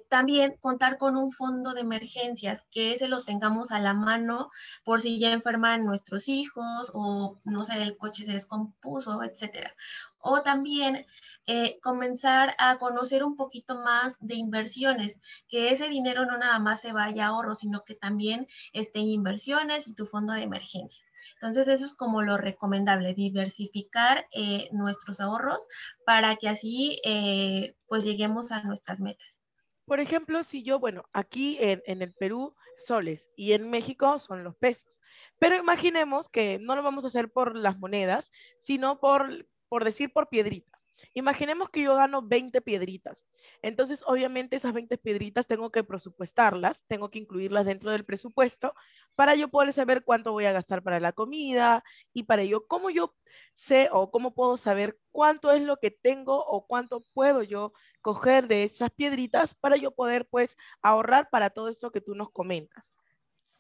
también 0.10 0.56
contar 0.60 0.98
con 0.98 1.18
un 1.18 1.32
fondo 1.32 1.74
de 1.74 1.82
emergencias, 1.82 2.64
que 2.72 2.94
ese 2.94 3.08
lo 3.08 3.24
tengamos 3.24 3.72
a 3.72 3.80
la 3.80 3.94
mano 3.94 4.50
por 4.84 5.02
si 5.02 5.20
ya 5.20 5.32
enferman 5.34 5.86
nuestros 5.86 6.28
hijos 6.28 6.92
o, 6.94 7.40
no 7.46 7.64
sé, 7.64 7.82
el 7.82 7.98
coche 7.98 8.26
se 8.26 8.34
descompuso, 8.34 9.24
etcétera. 9.24 9.76
o 10.20 10.42
también 10.44 11.06
eh, 11.48 11.80
comenzar 11.82 12.56
a 12.60 12.78
conocer 12.78 13.24
un 13.24 13.36
poquito 13.36 13.76
más 13.84 14.16
de 14.20 14.36
inversiones, 14.36 15.20
que 15.48 15.72
ese 15.74 15.88
dinero 15.90 16.26
no 16.26 16.38
nada 16.38 16.60
más 16.60 16.82
se 16.82 16.94
vaya 16.94 17.26
a 17.26 17.30
ahorro, 17.30 17.56
sino 17.56 17.84
que 17.84 17.96
también 17.96 18.48
esté 18.74 19.00
en 19.00 19.08
inversiones 19.08 19.88
y 19.88 19.96
tu 19.96 20.06
fondo 20.06 20.34
de 20.34 20.44
emergencia. 20.44 21.04
Entonces, 21.36 21.68
eso 21.68 21.86
es 21.86 21.96
como 21.96 22.22
lo 22.22 22.38
recomendable, 22.38 23.14
diversificar 23.14 24.28
eh, 24.32 24.70
nuestros 24.72 25.20
ahorros 25.20 25.66
para 26.06 26.36
que 26.36 26.50
así 26.50 27.02
eh, 27.06 27.76
pues 27.88 28.04
lleguemos 28.04 28.52
a 28.52 28.64
nuestras 28.64 29.00
metas. 29.00 29.44
Por 29.86 30.00
ejemplo, 30.00 30.44
si 30.44 30.64
yo, 30.64 30.80
bueno, 30.80 31.04
aquí 31.12 31.58
en, 31.60 31.82
en 31.86 32.02
el 32.02 32.14
Perú, 32.14 32.56
soles 32.78 33.30
y 33.36 33.54
en 33.54 33.70
México 33.70 34.20
son 34.20 34.44
los 34.44 34.56
pesos. 34.56 35.00
Pero 35.40 35.56
imaginemos 35.56 36.30
que 36.30 36.60
no 36.60 36.76
lo 36.76 36.84
vamos 36.84 37.04
a 37.04 37.08
hacer 37.08 37.32
por 37.32 37.56
las 37.56 37.78
monedas, 37.80 38.32
sino 38.60 39.00
por, 39.00 39.48
por 39.70 39.84
decir 39.84 40.12
por 40.14 40.30
piedritas. 40.30 40.71
Imaginemos 41.14 41.70
que 41.70 41.82
yo 41.82 41.96
gano 41.96 42.22
20 42.22 42.62
piedritas. 42.62 43.26
Entonces, 43.62 44.02
obviamente, 44.06 44.56
esas 44.56 44.74
20 44.74 44.98
piedritas 44.98 45.46
tengo 45.46 45.70
que 45.70 45.84
presupuestarlas, 45.84 46.82
tengo 46.88 47.10
que 47.10 47.20
incluirlas 47.20 47.66
dentro 47.66 47.92
del 47.92 48.06
presupuesto 48.06 48.74
para 49.16 49.36
yo 49.36 49.50
poder 49.50 49.74
saber 49.74 50.04
cuánto 50.04 50.32
voy 50.32 50.46
a 50.46 50.54
gastar 50.54 50.84
para 50.84 51.00
la 51.00 51.12
comida 51.12 51.84
y 52.14 52.24
para 52.24 52.44
ello, 52.44 52.66
cómo 52.66 52.90
yo 52.90 53.14
sé 53.56 53.90
o 53.92 54.10
cómo 54.10 54.34
puedo 54.34 54.58
saber 54.58 54.98
cuánto 55.12 55.52
es 55.52 55.62
lo 55.62 55.78
que 55.78 55.92
tengo 55.92 56.44
o 56.46 56.66
cuánto 56.66 57.02
puedo 57.14 57.44
yo 57.44 57.74
coger 58.02 58.48
de 58.48 58.64
esas 58.64 58.92
piedritas 58.92 59.54
para 59.54 59.76
yo 59.76 59.92
poder, 59.92 60.28
pues, 60.28 60.58
ahorrar 60.82 61.30
para 61.30 61.50
todo 61.50 61.70
esto 61.70 61.92
que 61.92 62.02
tú 62.02 62.16
nos 62.16 62.32
comentas. 62.32 62.90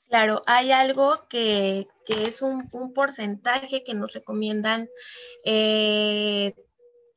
Claro, 0.07 0.41
hay 0.45 0.73
algo 0.73 1.25
que, 1.29 1.87
es 2.07 2.41
un, 2.41 2.69
porcentaje 2.93 3.83
que 3.85 3.93
nos 3.93 4.11
recomiendan 4.11 4.89
eh, 5.45 6.53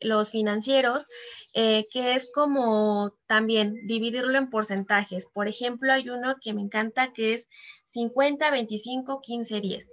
los 0.05 0.31
financieros, 0.31 1.07
eh, 1.55 1.87
que 1.91 2.15
es 2.15 2.29
como 2.33 3.17
también 3.27 3.87
dividirlo 3.87 4.39
en 4.39 4.51
porcentajes. 4.51 5.27
Por 5.27 5.49
ejemplo, 5.49 5.93
hay 5.93 6.09
uno 6.11 6.37
que 6.41 6.53
me 6.53 6.63
encanta 6.63 7.13
que 7.13 7.35
es 7.35 7.49
50, 7.95 8.51
25, 8.51 9.21
15, 9.21 9.61
10. 9.61 9.87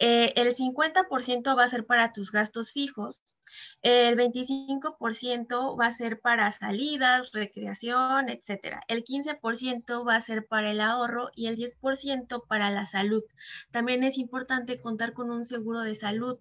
el 0.00 0.54
50% 0.54 1.56
va 1.56 1.64
a 1.64 1.68
ser 1.68 1.86
para 1.86 2.12
tus 2.12 2.32
gastos 2.32 2.72
fijos, 2.72 3.22
el 3.82 4.16
25% 4.16 5.78
va 5.78 5.86
a 5.86 5.92
ser 5.92 6.20
para 6.20 6.50
salidas, 6.50 7.30
recreación, 7.32 8.28
etc. 8.28 8.80
El 8.88 9.04
15% 9.04 10.06
va 10.06 10.16
a 10.16 10.20
ser 10.20 10.46
para 10.46 10.70
el 10.72 10.80
ahorro 10.80 11.28
y 11.34 11.46
el 11.46 11.56
10% 11.56 12.46
para 12.48 12.70
la 12.70 12.86
salud. 12.86 13.22
También 13.70 14.02
es 14.02 14.18
importante 14.18 14.80
contar 14.80 15.12
con 15.12 15.30
un 15.30 15.44
seguro 15.44 15.80
de 15.80 15.94
salud 15.94 16.38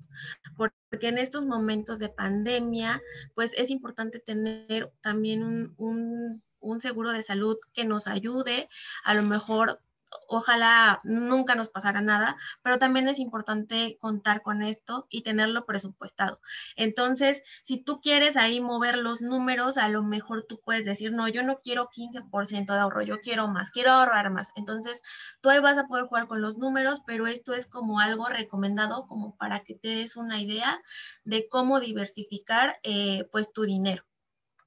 porque 0.57 1.07
en 1.07 1.17
estos 1.17 1.45
momentos 1.45 1.99
de 1.99 2.09
pandemia, 2.09 3.01
pues 3.35 3.51
es 3.55 3.69
importante 3.69 4.19
tener 4.19 4.91
también 5.01 5.43
un 5.77 6.41
un 6.63 6.79
seguro 6.79 7.11
de 7.11 7.21
salud 7.21 7.57
que 7.73 7.85
nos 7.85 8.07
ayude, 8.07 8.69
a 9.03 9.13
lo 9.13 9.23
mejor 9.23 9.79
ojalá 10.27 11.01
nunca 11.03 11.55
nos 11.55 11.69
pasara 11.69 12.01
nada, 12.01 12.37
pero 12.61 12.79
también 12.79 13.07
es 13.07 13.19
importante 13.19 13.97
contar 13.99 14.41
con 14.41 14.61
esto 14.61 15.07
y 15.09 15.23
tenerlo 15.23 15.65
presupuestado. 15.65 16.37
Entonces, 16.75 17.43
si 17.63 17.83
tú 17.83 18.01
quieres 18.01 18.37
ahí 18.37 18.61
mover 18.61 18.97
los 18.97 19.21
números, 19.21 19.77
a 19.77 19.89
lo 19.89 20.03
mejor 20.03 20.45
tú 20.47 20.59
puedes 20.63 20.85
decir, 20.85 21.11
no, 21.11 21.27
yo 21.27 21.43
no 21.43 21.59
quiero 21.59 21.89
15% 21.89 22.73
de 22.73 22.79
ahorro, 22.79 23.01
yo 23.01 23.19
quiero 23.21 23.47
más, 23.47 23.71
quiero 23.71 23.91
ahorrar 23.91 24.31
más. 24.31 24.51
Entonces, 24.55 25.01
tú 25.41 25.49
ahí 25.49 25.59
vas 25.59 25.77
a 25.77 25.87
poder 25.87 26.05
jugar 26.05 26.27
con 26.27 26.41
los 26.41 26.57
números, 26.57 27.01
pero 27.05 27.27
esto 27.27 27.53
es 27.53 27.65
como 27.67 27.99
algo 27.99 28.27
recomendado 28.27 29.07
como 29.07 29.35
para 29.37 29.59
que 29.61 29.75
te 29.75 29.89
des 29.89 30.17
una 30.17 30.41
idea 30.41 30.81
de 31.23 31.47
cómo 31.49 31.79
diversificar 31.79 32.77
eh, 32.83 33.27
pues 33.31 33.53
tu 33.53 33.63
dinero. 33.63 34.03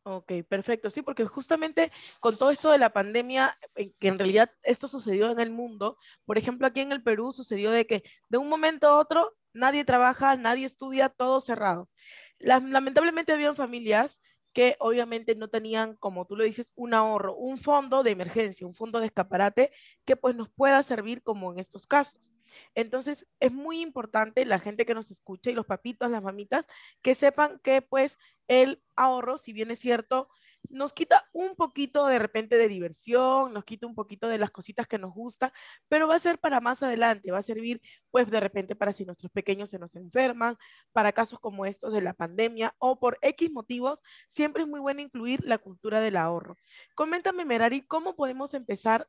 Ok, 0.09 0.31
perfecto. 0.49 0.89
Sí, 0.89 1.03
porque 1.03 1.25
justamente 1.27 1.91
con 2.21 2.37
todo 2.39 2.53
esto 2.53 2.71
de 2.71 2.79
la 2.79 2.93
pandemia, 2.93 3.59
que 3.75 4.07
en 4.09 4.19
realidad 4.21 4.53
esto 4.63 4.87
sucedió 4.87 5.33
en 5.33 5.41
el 5.41 5.51
mundo, 5.51 5.99
por 6.25 6.39
ejemplo, 6.39 6.69
aquí 6.69 6.79
en 6.81 6.93
el 6.93 7.03
Perú 7.03 7.33
sucedió 7.33 7.73
de 7.73 7.89
que 7.89 8.05
de 8.29 8.39
un 8.39 8.49
momento 8.49 8.87
a 8.87 8.99
otro 9.01 9.35
nadie 9.53 9.85
trabaja, 9.85 10.37
nadie 10.37 10.65
estudia, 10.67 11.09
todo 11.09 11.41
cerrado. 11.41 11.91
lamentablemente 12.39 13.33
habían 13.33 13.57
familias 13.57 14.21
que 14.57 14.75
obviamente 14.79 15.35
no 15.35 15.49
tenían, 15.49 15.97
como 15.97 16.25
tú 16.25 16.35
lo 16.35 16.43
dices, 16.43 16.73
un 16.77 16.95
ahorro, 16.95 17.37
un 17.37 17.59
fondo 17.59 18.03
de 18.03 18.13
emergencia, 18.13 18.67
un 18.67 18.75
fondo 18.75 19.01
de 19.01 19.05
escaparate 19.05 19.71
que 20.07 20.17
pues 20.17 20.35
nos 20.35 20.49
pueda 20.49 20.83
servir 20.83 21.23
como 21.23 21.53
en 21.53 21.59
estos 21.59 21.87
casos. 21.87 22.31
Entonces, 22.75 23.27
es 23.39 23.53
muy 23.53 23.83
importante 23.83 24.47
la 24.47 24.59
gente 24.59 24.87
que 24.87 24.95
nos 24.95 25.11
escucha 25.11 25.51
y 25.51 25.53
los 25.53 25.67
papitos, 25.67 26.11
las 26.11 26.23
mamitas, 26.23 26.65
que 27.03 27.15
sepan 27.15 27.61
que 27.63 27.83
pues 27.83 28.17
el 28.49 28.83
ahorro, 28.95 29.37
si 29.37 29.53
bien 29.53 29.71
es 29.71 29.79
cierto, 29.79 30.31
nos 30.71 30.93
quita 30.93 31.29
un 31.33 31.55
poquito 31.57 32.07
de 32.07 32.19
repente 32.19 32.57
de 32.57 32.69
diversión, 32.69 33.53
nos 33.53 33.65
quita 33.65 33.87
un 33.87 33.95
poquito 33.95 34.29
de 34.29 34.39
las 34.39 34.51
cositas 34.51 34.87
que 34.87 34.99
nos 34.99 35.13
gustan, 35.15 35.51
pero 35.89 36.09
va 36.09 36.17
a 36.17 36.21
ser 36.21 36.39
para 36.39 36.61
más 36.61 36.83
adelante, 36.83 37.31
va 37.31 37.39
a 37.39 37.43
servir 37.43 37.81
pues 38.11 38.31
de 38.31 38.41
repente 38.41 38.77
para 38.77 38.93
si 38.93 39.05
nuestros 39.05 39.31
pequeños 39.33 39.71
se 39.71 39.79
nos 39.79 39.95
enferman, 39.97 40.57
para 40.93 41.13
casos 41.13 41.41
como 41.41 41.67
estos 41.67 41.93
de 41.93 42.01
la 42.03 42.15
pandemia 42.15 42.75
o 42.79 42.99
por 42.99 43.19
X 43.23 43.53
motivos, 43.53 44.01
siempre 44.31 44.63
es 44.63 44.69
muy 44.69 44.81
bueno 44.81 45.01
incluir 45.01 45.45
la 45.45 45.59
cultura 45.59 46.01
del 46.01 46.17
ahorro. 46.17 46.57
Coméntame, 46.95 47.45
Merari, 47.45 47.83
¿cómo 47.83 48.17
podemos 48.17 48.55
empezar 48.55 49.09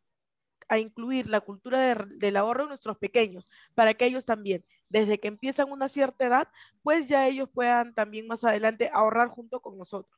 a 0.69 0.79
incluir 0.79 1.27
la 1.29 1.41
cultura 1.41 1.95
del 1.95 2.37
ahorro 2.37 2.63
en 2.63 2.69
nuestros 2.69 2.97
pequeños, 2.97 3.49
para 3.75 3.93
que 3.93 4.05
ellos 4.05 4.25
también, 4.25 4.65
desde 4.89 5.19
que 5.19 5.27
empiezan 5.27 5.71
una 5.71 5.89
cierta 5.89 6.25
edad, 6.25 6.47
pues 6.83 7.07
ya 7.07 7.27
ellos 7.27 7.49
puedan 7.53 7.93
también 7.93 8.27
más 8.27 8.43
adelante 8.43 8.89
ahorrar 8.93 9.29
junto 9.29 9.61
con 9.61 9.77
nosotros. 9.77 10.17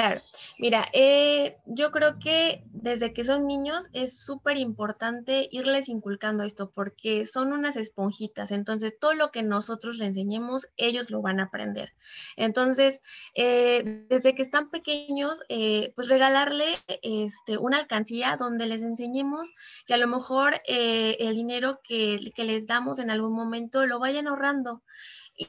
Claro, 0.00 0.22
mira, 0.58 0.86
eh, 0.94 1.58
yo 1.66 1.90
creo 1.90 2.18
que 2.18 2.64
desde 2.72 3.12
que 3.12 3.22
son 3.22 3.46
niños 3.46 3.90
es 3.92 4.18
súper 4.18 4.56
importante 4.56 5.46
irles 5.50 5.90
inculcando 5.90 6.42
esto 6.42 6.70
porque 6.70 7.26
son 7.26 7.52
unas 7.52 7.76
esponjitas, 7.76 8.50
entonces 8.50 8.98
todo 8.98 9.12
lo 9.12 9.30
que 9.30 9.42
nosotros 9.42 9.98
les 9.98 10.08
enseñemos, 10.08 10.68
ellos 10.78 11.10
lo 11.10 11.20
van 11.20 11.38
a 11.38 11.44
aprender. 11.44 11.92
Entonces, 12.36 13.02
eh, 13.34 14.06
desde 14.08 14.34
que 14.34 14.40
están 14.40 14.70
pequeños, 14.70 15.42
eh, 15.50 15.92
pues 15.94 16.08
regalarle 16.08 16.78
este, 17.02 17.58
una 17.58 17.76
alcancía 17.76 18.36
donde 18.38 18.64
les 18.64 18.80
enseñemos 18.80 19.50
que 19.84 19.92
a 19.92 19.98
lo 19.98 20.06
mejor 20.06 20.62
el 20.64 21.34
dinero 21.34 21.78
que, 21.84 22.32
que 22.34 22.44
les 22.44 22.66
damos 22.66 23.00
en 23.00 23.10
algún 23.10 23.34
momento 23.34 23.84
lo 23.84 23.98
vayan 23.98 24.28
ahorrando 24.28 24.80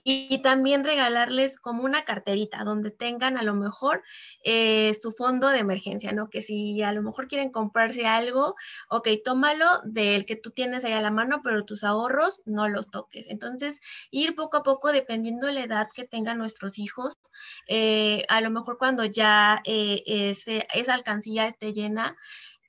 y, 0.04 0.42
también 0.42 0.84
regalarles 0.84 1.58
como 1.60 1.84
una 1.84 2.06
carterita 2.06 2.64
donde 2.64 2.92
tengan 2.92 3.38
a 3.38 3.44
lo 3.44 3.54
mejor 3.54 4.04
eh, 4.44 4.96
su 5.02 5.12
fondo 5.12 5.50
de 5.50 5.60
emergencia, 5.60 6.12
¿no? 6.14 6.30
Que 6.30 6.42
si 6.42 6.82
a 6.82 6.94
lo 6.94 7.02
mejor 7.02 7.28
quieren 7.28 7.52
comprarse 7.52 8.08
algo, 8.08 8.56
ok, 8.90 9.10
tómalo 9.24 9.66
del 9.84 10.26
que 10.26 10.36
tú 10.36 10.52
tienes 10.52 10.86
ahí 10.86 10.94
a 10.94 11.02
la 11.02 11.12
mano, 11.12 11.42
pero 11.44 11.66
tus 11.66 11.84
ahorros 11.84 12.42
no 12.46 12.70
los 12.70 12.90
toques. 12.90 13.28
Entonces, 13.30 13.80
ir 14.10 14.36
poco 14.36 14.58
a 14.58 14.64
poco, 14.64 14.92
dependiendo 14.92 15.48
de 15.48 15.54
la 15.54 15.64
edad 15.64 15.88
que 15.94 16.06
tengan 16.06 16.38
nuestros 16.38 16.80
hijos, 16.80 17.18
eh, 17.68 18.26
a 18.30 18.42
lo 18.42 18.50
mejor 18.50 18.78
cuando 18.78 19.06
ya 19.06 19.62
eh, 19.66 20.04
esa 20.74 20.94
alcancía 20.94 21.48
esté 21.48 21.74
llena, 21.74 22.18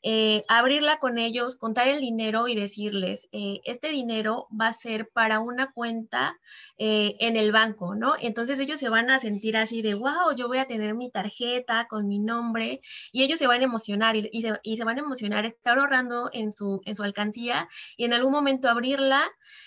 eh, 0.03 0.45
abrirla 0.49 0.99
con 0.99 1.19
ellos, 1.19 1.57
contar 1.57 1.89
el 1.89 2.01
dinero 2.01 2.49
y 2.49 2.57
decirles, 2.57 3.29
eh, 3.33 3.61
este 3.65 3.89
dinero 3.89 4.49
va 4.59 4.69
a 4.69 4.73
ser 4.73 5.09
para 5.09 5.41
una 5.41 5.73
cuenta 5.73 6.37
eh, 6.79 7.17
en 7.21 7.37
el 7.37 7.53
banco, 7.53 7.95
¿no? 7.95 8.15
Entonces 8.21 8.59
ellos 8.59 8.81
se 8.81 8.89
van 8.89 9.11
a 9.11 9.19
sentir 9.19 9.57
así 9.57 9.81
de, 9.81 9.95
wow, 9.95 10.35
yo 10.37 10.49
voy 10.49 10.59
a 10.59 10.67
tener 10.67 10.95
mi 10.95 11.11
tarjeta 11.11 11.87
con 11.89 12.09
mi 12.09 12.19
nombre 12.19 12.81
y 13.13 13.23
ellos 13.23 13.39
se 13.39 13.47
van 13.47 13.61
a 13.61 13.65
emocionar 13.65 14.17
y, 14.17 14.43
se, 14.43 14.85
van 14.85 14.99
a 14.99 15.01
emocionar 15.01 15.47
estar 15.47 15.79
ahorrando 15.79 16.31
en 16.33 16.51
su, 16.51 16.81
en 16.85 16.97
su 16.97 17.05
alcancía 17.05 17.69
y 17.97 18.05
en 18.05 18.13
algún 18.13 18.33
momento 18.33 18.69
abrirla 18.69 19.23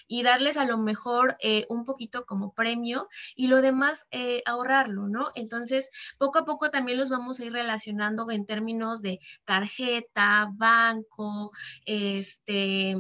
y 0.08 0.24
darles 0.24 0.58
a 0.58 0.66
lo 0.66 0.78
mejor 0.78 1.38
un 1.70 1.86
poquito 1.86 2.26
como 2.26 2.54
premio 2.54 3.08
y 3.36 3.48
lo 3.48 3.62
demás 3.62 4.08
ahorrarlo, 4.46 5.08
¿no? 5.08 5.28
Entonces, 5.36 5.90
poco 6.18 6.40
a 6.40 6.46
poco 6.46 6.70
también 6.72 6.98
los 6.98 7.10
vamos 7.10 7.40
a 7.40 7.46
ir 7.46 7.54
relacionando 7.54 8.30
en 8.32 8.46
términos 8.46 9.02
de 9.02 9.20
tarjeta, 9.46 10.50
banco, 10.54 11.52
este, 11.86 12.98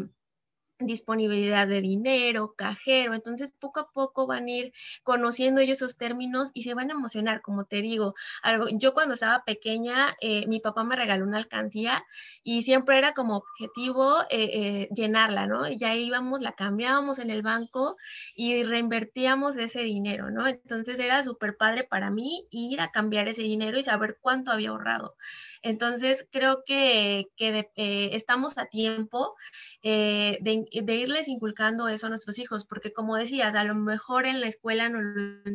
disponibilidad 0.79 1.67
de 1.67 1.82
dinero, 1.82 2.53
cajero, 2.58 3.13
entonces 3.13 3.51
poco 3.60 3.79
a 3.79 3.91
poco 3.91 4.27
van 4.27 4.46
a 4.46 4.51
ir 4.51 4.74
conociendo 5.03 5.62
ellos 5.62 5.75
esos 5.75 5.98
términos 5.98 6.51
y 6.53 6.63
se 6.63 6.74
van 6.74 6.89
a 6.89 6.94
emocionar, 6.94 7.41
como 7.41 7.65
te 7.65 7.82
digo, 7.82 8.15
yo 8.74 8.94
cuando 8.94 9.13
estaba 9.13 9.44
pequeña, 9.44 10.15
eh, 10.22 10.48
mi 10.48 10.60
papá 10.60 10.84
me 10.84 10.96
regaló 10.96 11.25
una 11.25 11.38
alcancía 11.38 12.03
y 12.44 12.63
siempre 12.63 12.98
era 12.98 13.13
como 13.13 13.38
objetivo 13.38 14.22
eh, 14.29 14.50
eh, 14.53 14.89
llenarla, 14.96 15.48
¿no? 15.48 15.67
Y 15.67 15.77
ya 15.77 15.96
íbamos, 15.96 16.41
la 16.41 16.53
cambiábamos 16.53 17.20
en 17.20 17.29
el 17.29 17.41
banco 17.41 17.96
y 18.36 18.63
reinvertíamos 18.63 19.58
ese 19.58 19.82
dinero, 19.82 20.32
¿no? 20.32 20.48
Entonces 20.48 21.00
era 21.00 21.24
súper 21.24 21.58
padre 21.58 21.84
para 21.84 22.10
mí 22.10 22.48
ir 22.50 22.82
a 22.82 22.91
cambiar 22.91 23.27
ese 23.27 23.44
dinero 23.44 23.77
y 23.77 23.84
saber 23.84 24.17
cuánto 24.22 24.51
había 24.51 24.70
ahorrado. 24.70 25.15
Entonces, 25.65 26.27
creo 26.31 26.63
que, 26.63 27.25
que 27.36 27.65
eh, 27.75 28.10
estamos 28.13 28.55
a 28.60 28.67
tiempo 28.67 29.34
eh, 29.81 30.38
de, 30.41 30.63
de, 30.84 30.95
irles 30.95 31.27
inculcando 31.27 31.88
eso 31.88 32.05
a 32.05 32.10
nuestros 32.10 32.38
hijos, 32.38 32.65
porque 32.65 32.93
como 32.93 33.15
decías, 33.15 33.55
a 33.55 33.63
lo 33.63 33.74
mejor 33.74 34.27
en 34.27 34.41
la 34.41 34.48
escuela 34.48 34.89
no, 34.89 35.00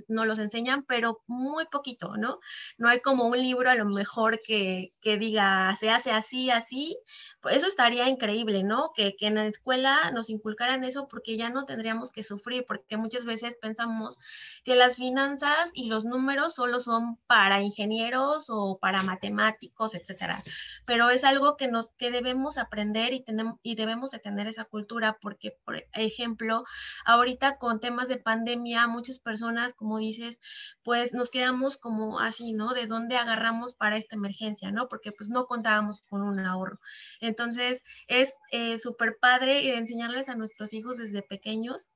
no, 0.08 0.24
los 0.24 0.40
enseñan, 0.40 0.82
pero 0.82 1.20
muy 1.28 1.64
poquito, 1.66 2.16
¿no? 2.16 2.40
No 2.76 2.88
hay 2.88 3.00
como 3.00 3.26
un 3.28 3.38
libro 3.38 3.70
a 3.70 3.76
lo 3.76 3.84
mejor 3.84 4.40
que, 4.44 4.90
que 5.00 5.16
diga, 5.16 5.76
se 5.76 5.90
hace 5.90 6.10
así, 6.10 6.50
así. 6.50 6.98
Pues 7.40 7.54
eso 7.58 7.68
estaría 7.68 8.08
increíble, 8.08 8.64
¿no? 8.64 8.90
Que, 8.96 9.14
que 9.16 9.28
en 9.28 9.36
la 9.36 9.46
escuela 9.46 10.10
nos 10.10 10.28
inculcaran 10.28 10.82
eso 10.82 11.06
porque 11.06 11.36
ya 11.36 11.50
no 11.50 11.66
tendríamos 11.66 12.10
que 12.10 12.24
sufrir, 12.24 12.64
porque 12.66 12.96
muchas 12.96 13.24
veces 13.24 13.56
pensamos 13.62 14.18
que 14.64 14.74
las 14.74 14.96
finanzas 14.96 15.70
y 15.72 15.88
los 15.88 16.04
números 16.04 16.54
solo 16.54 16.80
son 16.80 17.16
para 17.28 17.62
ingenieros 17.62 18.46
o 18.48 18.78
para 18.80 19.04
matemáticos, 19.04 19.94
etcétera. 20.00 20.42
Pero 20.86 21.10
es 21.10 21.24
algo 21.24 21.56
que 21.56 21.68
nos 21.68 21.92
que 21.92 22.10
debemos 22.10 22.58
aprender 22.58 23.12
y 23.12 23.22
tenemos 23.22 23.58
y 23.62 23.74
debemos 23.74 24.10
de 24.10 24.18
tener 24.18 24.46
esa 24.46 24.64
cultura 24.64 25.18
porque 25.20 25.56
por 25.64 25.84
ejemplo, 25.92 26.64
ahorita 27.04 27.58
con 27.58 27.80
temas 27.80 28.08
de 28.08 28.16
pandemia 28.16 28.86
muchas 28.86 29.18
personas, 29.20 29.74
como 29.74 29.98
dices, 29.98 30.38
pues 30.82 31.12
nos 31.14 31.30
quedamos 31.30 31.76
como 31.76 32.20
así, 32.20 32.52
¿no? 32.52 32.74
De 32.74 32.86
dónde 32.86 33.16
agarramos 33.16 33.74
para 33.74 33.96
esta 33.96 34.16
emergencia, 34.16 34.70
¿no? 34.72 34.88
Porque 34.88 35.12
pues 35.12 35.30
no 35.30 35.46
contábamos 35.46 36.00
con 36.08 36.22
un 36.22 36.40
ahorro. 36.40 36.80
Entonces, 37.20 37.82
es 38.08 38.32
eh, 38.52 38.78
súper 38.78 39.18
padre 39.20 39.76
enseñarles 39.76 40.28
a 40.28 40.36
nuestros 40.36 40.72
hijos 40.72 40.96
desde 40.98 41.22
pequeños 41.22 41.90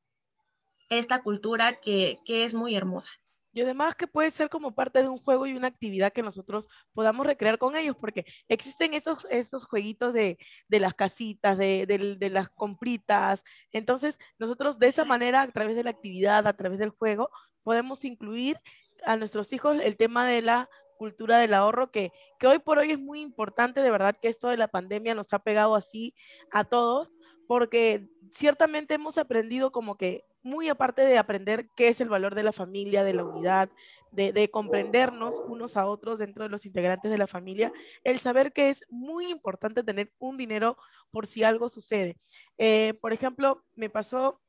esta 0.91 1.23
cultura 1.23 1.81
que, 1.81 2.21
que 2.25 2.45
es 2.45 2.55
muy 2.55 2.75
hermosa. 2.75 3.11
Y 3.55 3.63
además 3.63 3.95
que 3.95 4.09
puede 4.09 4.33
ser 4.33 4.51
como 4.51 4.75
parte 4.75 5.01
de 5.01 5.09
un 5.09 5.19
juego 5.19 5.47
y 5.47 5.55
una 5.55 5.69
actividad 5.69 6.13
que 6.13 6.23
nosotros 6.23 6.69
podamos 6.93 7.25
recrear 7.25 7.57
con 7.57 7.77
ellos, 7.77 7.97
porque 7.97 8.27
existen 8.49 8.95
esos, 8.95 9.27
esos 9.31 9.65
jueguitos 9.65 10.13
de, 10.13 10.39
de 10.69 10.81
las 10.81 10.95
casitas, 10.95 11.57
de, 11.57 11.87
de, 11.87 12.17
de, 12.17 12.31
las 12.31 12.49
compritas. 12.51 13.45
Entonces, 13.71 14.19
nosotros 14.39 14.81
de 14.81 14.89
esa 14.89 15.05
manera, 15.05 15.43
a 15.43 15.51
través 15.53 15.77
de 15.77 15.85
la 15.85 15.91
actividad, 15.91 16.47
a 16.49 16.57
través 16.57 16.81
del 16.81 16.91
juego, 16.91 17.31
podemos 17.63 18.05
incluir 18.05 18.59
a 19.05 19.17
nuestros 19.17 19.53
hijos 19.53 19.79
el 19.81 19.97
tema 19.97 20.27
de 20.27 20.43
la 20.43 20.69
cultura 20.99 21.39
del 21.39 21.55
ahorro, 21.55 21.91
que, 21.93 22.13
que 22.41 22.47
hoy 22.49 22.59
por 22.59 22.79
hoy 22.79 22.91
es 22.91 22.99
muy 22.99 23.21
importante, 23.21 23.83
de 23.83 23.91
verdad 23.91 24.17
que 24.21 24.29
esto 24.29 24.49
de 24.49 24.57
la 24.57 24.69
pandemia 24.69 25.15
nos 25.15 25.33
ha 25.33 25.39
pegado 25.39 25.77
así 25.77 26.15
a 26.51 26.65
todos, 26.65 27.13
porque 27.47 28.09
ciertamente 28.35 28.95
hemos 28.95 29.19
aprendido 29.19 29.73
como 29.73 29.97
que 29.97 30.25
muy 30.43 30.69
aparte 30.69 31.03
de 31.03 31.19
aprender 31.19 31.69
qué 31.77 31.89
es 31.89 32.01
el 32.01 32.09
valor 32.09 32.35
de 32.35 32.43
la 32.43 32.53
familia, 32.53 33.03
de 33.03 33.15
la 33.15 33.25
unidad, 33.25 33.71
de, 34.13 34.33
de, 34.33 34.51
comprendernos 34.51 35.41
unos 35.47 35.77
a 35.77 35.87
otros 35.87 36.19
dentro 36.19 36.45
de 36.45 36.51
los 36.51 36.67
integrantes 36.67 37.11
de 37.11 37.19
la 37.19 37.27
familia, 37.27 37.73
el 38.05 38.19
saber 38.19 38.53
que 38.53 38.71
es 38.71 38.85
muy 38.91 39.31
importante 39.31 39.83
tener 39.83 40.13
un 40.19 40.37
dinero 40.37 40.77
por 41.11 41.27
si 41.27 41.43
algo 41.43 41.69
sucede. 41.69 42.17
Eh, 42.59 42.95
por 43.01 43.13
ejemplo, 43.13 43.65
me 43.75 43.91
pasó 43.91 44.41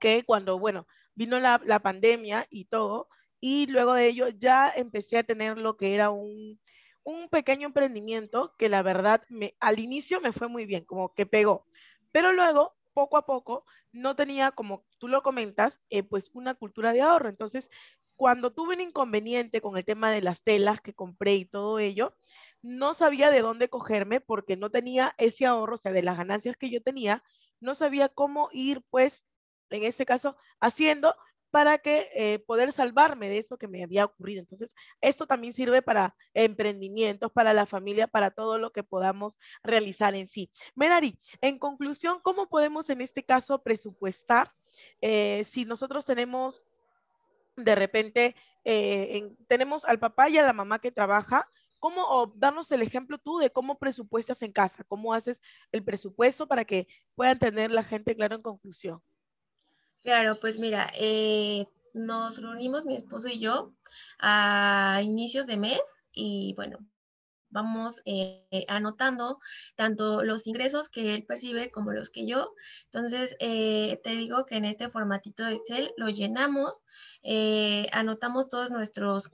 que 0.00 0.24
cuando, 0.24 0.58
bueno, 0.58 0.86
vino 1.14 1.38
la, 1.38 1.80
pandemia 1.80 2.46
y 2.50 2.66
todo, 2.66 3.08
y 3.40 3.66
luego 3.66 3.94
de 3.94 4.08
ello 4.08 4.28
ya 4.28 4.72
empecé 4.74 5.18
a 5.18 5.24
tener 5.24 5.56
lo 5.58 5.76
que 5.76 5.94
era 5.94 6.10
un, 6.10 6.60
un 7.04 7.28
pequeño 7.28 7.68
emprendimiento 7.68 8.54
que 8.58 8.68
la 8.68 8.82
verdad 8.82 9.22
al 9.60 9.78
inicio 9.78 10.20
me 10.20 10.32
fue 10.32 10.48
muy 10.48 10.66
bien, 10.66 10.84
como 10.84 11.14
que 11.14 11.26
pegó, 11.26 11.66
pero 12.12 12.32
luego 12.32 12.75
poco 12.96 13.18
a 13.18 13.26
poco 13.26 13.66
no 13.92 14.16
tenía, 14.16 14.52
como 14.52 14.86
tú 14.98 15.08
lo 15.08 15.22
comentas, 15.22 15.78
eh, 15.90 16.02
pues 16.02 16.30
una 16.32 16.54
cultura 16.54 16.94
de 16.94 17.02
ahorro. 17.02 17.28
Entonces, 17.28 17.68
cuando 18.16 18.52
tuve 18.54 18.74
un 18.74 18.80
inconveniente 18.80 19.60
con 19.60 19.76
el 19.76 19.84
tema 19.84 20.10
de 20.10 20.22
las 20.22 20.42
telas 20.42 20.80
que 20.80 20.94
compré 20.94 21.34
y 21.34 21.44
todo 21.44 21.78
ello, 21.78 22.16
no 22.62 22.94
sabía 22.94 23.30
de 23.30 23.42
dónde 23.42 23.68
cogerme 23.68 24.20
porque 24.22 24.56
no 24.56 24.70
tenía 24.70 25.14
ese 25.18 25.44
ahorro, 25.44 25.74
o 25.74 25.78
sea, 25.78 25.92
de 25.92 26.02
las 26.02 26.16
ganancias 26.16 26.56
que 26.56 26.70
yo 26.70 26.82
tenía, 26.82 27.22
no 27.60 27.74
sabía 27.74 28.08
cómo 28.08 28.48
ir, 28.52 28.82
pues, 28.88 29.22
en 29.70 29.84
este 29.84 30.06
caso, 30.06 30.36
haciendo 30.60 31.14
para 31.56 31.78
que 31.78 32.10
eh, 32.12 32.38
poder 32.40 32.70
salvarme 32.70 33.30
de 33.30 33.38
eso 33.38 33.56
que 33.56 33.66
me 33.66 33.82
había 33.82 34.04
ocurrido. 34.04 34.40
Entonces, 34.40 34.74
esto 35.00 35.26
también 35.26 35.54
sirve 35.54 35.80
para 35.80 36.14
emprendimientos, 36.34 37.32
para 37.32 37.54
la 37.54 37.64
familia, 37.64 38.06
para 38.06 38.30
todo 38.30 38.58
lo 38.58 38.72
que 38.72 38.82
podamos 38.82 39.38
realizar 39.62 40.14
en 40.14 40.28
sí. 40.28 40.50
Merari, 40.74 41.18
en 41.40 41.58
conclusión, 41.58 42.20
¿cómo 42.22 42.50
podemos 42.50 42.90
en 42.90 43.00
este 43.00 43.22
caso 43.22 43.62
presupuestar 43.62 44.52
eh, 45.00 45.46
si 45.48 45.64
nosotros 45.64 46.04
tenemos 46.04 46.62
de 47.56 47.74
repente, 47.74 48.36
eh, 48.66 49.16
en, 49.16 49.36
tenemos 49.46 49.86
al 49.86 49.98
papá 49.98 50.28
y 50.28 50.36
a 50.36 50.44
la 50.44 50.52
mamá 50.52 50.78
que 50.78 50.92
trabaja? 50.92 51.48
¿Cómo, 51.78 52.02
o 52.06 52.34
darnos 52.36 52.70
el 52.70 52.82
ejemplo 52.82 53.16
tú 53.16 53.38
de 53.38 53.48
cómo 53.48 53.78
presupuestas 53.78 54.42
en 54.42 54.52
casa? 54.52 54.84
¿Cómo 54.84 55.14
haces 55.14 55.40
el 55.72 55.82
presupuesto 55.82 56.46
para 56.46 56.66
que 56.66 56.86
puedan 57.14 57.38
tener 57.38 57.70
la 57.70 57.82
gente 57.82 58.14
claro 58.14 58.36
en 58.36 58.42
conclusión? 58.42 59.00
Claro, 60.06 60.38
pues 60.40 60.58
mira, 60.60 60.88
eh, 60.94 61.66
nos 61.92 62.40
reunimos 62.40 62.86
mi 62.86 62.94
esposo 62.94 63.28
y 63.28 63.40
yo 63.40 63.72
a 64.20 65.00
inicios 65.02 65.48
de 65.48 65.56
mes 65.56 65.80
y 66.12 66.54
bueno, 66.54 66.78
vamos 67.56 68.02
eh, 68.04 68.44
anotando 68.68 69.38
tanto 69.76 70.22
los 70.22 70.46
ingresos 70.46 70.90
que 70.90 71.14
él 71.14 71.24
percibe 71.24 71.70
como 71.70 71.92
los 71.92 72.10
que 72.10 72.26
yo. 72.26 72.52
Entonces, 72.92 73.34
eh, 73.40 73.98
te 74.04 74.10
digo 74.10 74.44
que 74.44 74.56
en 74.56 74.66
este 74.66 74.90
formatito 74.90 75.42
de 75.42 75.54
Excel 75.54 75.92
lo 75.96 76.10
llenamos, 76.10 76.82
eh, 77.22 77.86
anotamos 77.92 78.50
todos 78.50 78.70
nuestros 78.70 79.30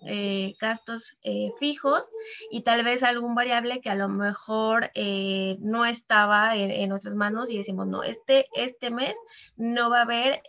gastos 0.61 1.19
fijos 1.59 2.09
y 2.51 2.63
tal 2.63 2.85
vez 2.85 3.03
algún 3.03 3.35
variable 3.35 3.81
que 3.81 3.91
a 3.91 3.95
lo 3.97 4.09
mejor 4.09 4.91
no 5.59 5.85
estaba 5.85 6.55
en, 6.57 6.71
en, 6.71 6.89
nuestras 6.89 7.17
manos 7.17 7.51
y 7.51 7.59
decimos, 7.59 7.87
no, 7.89 8.03
este, 8.03 8.47
este 8.55 8.91
mes 8.91 9.15
no 9.57 9.91
va 9.91 10.01
a 10.01 10.03
haber 10.03 10.43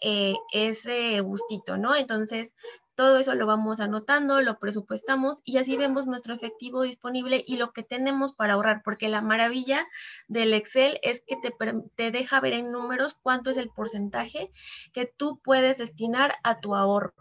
ese 0.51 1.21
gustito, 1.21 1.77
¿no? 1.77 1.95
Entonces, 1.95 2.53
todo 2.95 3.17
eso 3.17 3.35
lo 3.35 3.45
vamos 3.45 3.79
anotando, 3.79 4.41
lo 4.41 4.59
presupuestamos 4.59 5.41
y 5.43 5.57
así 5.57 5.77
vemos 5.77 6.07
nuestro 6.07 6.33
efectivo 6.33 6.83
disponible 6.83 7.43
y 7.45 7.57
lo 7.57 7.71
que 7.71 7.83
tenemos 7.83 8.33
para 8.33 8.53
ahorrar, 8.53 8.81
porque 8.83 9.09
la 9.09 9.21
maravilla 9.21 9.85
del 10.27 10.53
Excel 10.53 10.99
es 11.01 11.23
que 11.25 11.37
te, 11.37 11.53
te 11.95 12.11
deja 12.11 12.39
ver 12.39 12.53
en 12.53 12.71
números 12.71 13.15
cuánto 13.21 13.49
es 13.49 13.57
el 13.57 13.69
porcentaje 13.69 14.49
que 14.91 15.05
tú 15.05 15.39
puedes 15.43 15.77
destinar 15.77 16.35
a 16.43 16.59
tu 16.59 16.75
ahorro. 16.75 17.13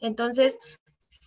Entonces, 0.00 0.56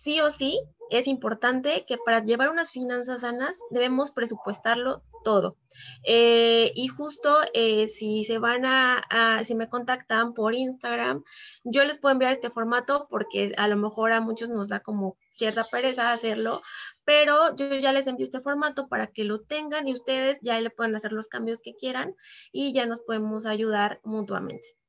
sí 0.02 0.20
o 0.20 0.30
sí, 0.30 0.60
es 0.90 1.06
importante 1.06 1.86
que 1.86 1.96
para 1.96 2.22
llevar 2.22 2.50
unas 2.50 2.70
finanzas 2.70 3.22
sanas 3.22 3.58
debemos 3.70 4.10
presupuestarlo 4.10 5.02
todo. 5.24 5.56
Eh, 6.04 6.72
y 6.74 6.88
justo 6.88 7.34
eh, 7.54 7.88
si 7.88 8.24
se 8.24 8.38
van 8.38 8.66
a, 8.66 8.98
a, 9.08 9.44
si 9.44 9.54
me 9.54 9.68
contactan 9.68 10.34
por 10.34 10.54
Instagram, 10.54 11.24
yo 11.64 11.84
les 11.84 11.98
puedo 11.98 12.12
enviar 12.12 12.32
este 12.32 12.50
formato 12.50 13.06
porque 13.08 13.54
a 13.56 13.68
lo 13.68 13.76
mejor 13.76 14.12
a 14.12 14.20
muchos 14.20 14.50
nos 14.50 14.68
da 14.68 14.80
como 14.80 15.16
cierta 15.30 15.64
pereza 15.64 16.12
hacerlo, 16.12 16.60
pero 17.04 17.56
yo 17.56 17.74
ya 17.76 17.92
les 17.92 18.06
envío 18.06 18.24
este 18.24 18.40
formato 18.40 18.88
para 18.88 19.06
que 19.06 19.24
lo 19.24 19.40
tengan 19.40 19.88
y 19.88 19.94
ustedes 19.94 20.38
ya 20.42 20.60
le 20.60 20.70
pueden 20.70 20.94
hacer 20.94 21.12
los 21.12 21.28
cambios 21.28 21.60
que 21.60 21.74
quieran 21.74 22.14
y 22.52 22.72
ya 22.74 22.86
nos 22.86 23.00
podemos 23.00 23.46
ayudar 23.46 24.00
mutuamente. 24.04 24.81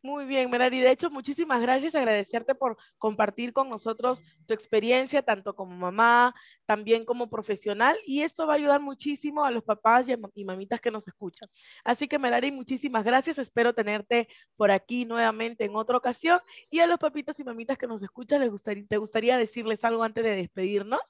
Muy 0.00 0.26
bien, 0.26 0.48
Merari. 0.48 0.80
De 0.80 0.92
hecho, 0.92 1.10
muchísimas 1.10 1.60
gracias. 1.60 1.94
Agradecerte 1.96 2.54
por 2.54 2.76
compartir 2.98 3.52
con 3.52 3.68
nosotros 3.68 4.22
tu 4.46 4.54
experiencia, 4.54 5.22
tanto 5.22 5.56
como 5.56 5.74
mamá, 5.74 6.34
también 6.66 7.04
como 7.04 7.28
profesional. 7.28 7.98
Y 8.06 8.22
esto 8.22 8.46
va 8.46 8.52
a 8.52 8.56
ayudar 8.56 8.80
muchísimo 8.80 9.44
a 9.44 9.50
los 9.50 9.64
papás 9.64 10.06
y, 10.34 10.44
mamitas 10.44 10.80
que 10.80 10.92
nos 10.92 11.06
escuchan. 11.08 11.48
Así 11.82 12.06
que, 12.06 12.18
Merari, 12.18 12.52
muchísimas 12.52 13.04
gracias. 13.04 13.38
Espero 13.38 13.74
tenerte 13.74 14.28
por 14.56 14.70
aquí 14.70 15.04
nuevamente 15.04 15.64
en 15.64 15.74
otra 15.74 15.96
ocasión. 15.96 16.40
Y 16.70 16.78
a 16.78 16.86
los 16.86 17.00
papitos 17.00 17.38
y 17.40 17.44
mamitas 17.44 17.76
que 17.76 17.88
nos 17.88 18.00
escuchan, 18.00 18.40
¿les 18.40 18.52
¿te 18.88 18.98
gustaría 18.98 19.36
decirles 19.36 19.82
algo 19.84 20.04
antes 20.04 20.22
de 20.22 20.36
despedirnos? 20.36 21.00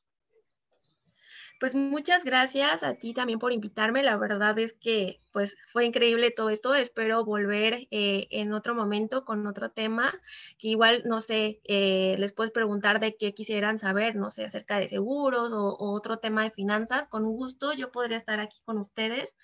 Pues 1.60 1.74
muchas 1.74 2.24
gracias 2.24 2.84
a 2.84 2.94
ti 2.94 3.14
también 3.14 3.38
por 3.38 3.52
invitarme. 3.52 4.02
La 4.02 4.16
verdad 4.16 4.58
es 4.58 4.74
que 4.74 5.20
pues 5.32 5.56
fue 5.72 5.84
increíble 5.86 6.30
todo 6.30 6.50
esto. 6.50 6.74
Espero 6.74 7.24
volver 7.24 7.86
eh, 7.90 8.28
en 8.30 8.52
otro 8.52 8.74
momento 8.74 9.24
con 9.24 9.46
otro 9.46 9.70
tema 9.70 10.12
que 10.58 10.68
igual, 10.68 11.02
no 11.04 11.20
sé, 11.20 11.60
eh, 11.64 12.16
les 12.18 12.32
puedes 12.32 12.52
preguntar 12.52 13.00
de 13.00 13.16
qué 13.16 13.34
quisieran 13.34 13.78
saber, 13.78 14.16
no 14.16 14.30
sé, 14.30 14.44
acerca 14.44 14.78
de 14.78 14.88
seguros 14.88 15.52
o, 15.52 15.76
otro 15.78 16.18
tema 16.18 16.44
de 16.44 16.50
finanzas. 16.50 17.08
Con 17.08 17.24
gusto 17.24 17.72
yo 17.72 17.90
podría 17.90 18.16
estar 18.16 18.40
aquí 18.40 18.58
con 18.64 18.78
ustedes 18.78 19.34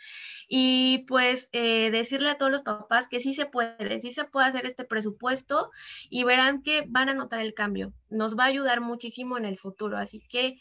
y 0.49 1.05
pues 1.09 1.49
eh, 1.53 1.91
decirle 1.91 2.31
a 2.31 2.39
todos 2.39 2.53
los 2.53 2.63
papás 2.63 3.09
que 3.09 3.21
sí 3.21 3.35
se 3.35 3.47
puede, 3.47 4.01
sí 4.01 4.13
se 4.13 4.25
puede 4.25 4.47
hacer 4.47 4.67
este 4.67 4.85
presupuesto 4.85 5.71
y 6.11 6.25
verán 6.25 6.63
que 6.63 6.85
van 6.89 7.09
a 7.09 7.15
notar 7.15 7.41
el 7.41 7.55
cambio. 7.55 7.93
Nos 8.11 8.37
va 8.37 8.45
a 8.45 8.49
ayudar 8.49 8.81
muchísimo 8.81 9.39
en 9.39 9.45
el 9.45 9.59
futuro. 9.59 9.99
Así 9.99 10.21
que 10.29 10.59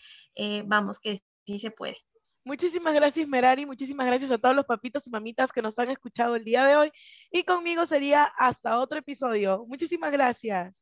vamos, 0.65 0.99
que 0.99 1.21
sí 1.45 1.59
se 1.59 1.71
puede. 1.71 1.97
Muchísimas 2.45 2.93
gracias, 2.93 3.27
Merari. 3.27 3.65
Muchísimas 3.65 4.05
gracias 4.05 4.31
a 4.31 4.37
todos 4.37 4.55
los 4.55 4.65
papitos 4.65 5.05
y 5.07 5.09
mamitas 5.09 5.51
que 5.51 5.61
nos 5.61 5.77
han 5.79 5.89
escuchado 5.89 6.35
el 6.35 6.43
día 6.43 6.65
de 6.65 6.75
hoy. 6.75 6.91
Y 7.31 7.43
conmigo 7.43 7.85
sería 7.85 8.25
hasta 8.37 8.79
otro 8.79 8.99
episodio. 8.99 9.65
Muchísimas 9.67 10.11
gracias. 10.11 10.73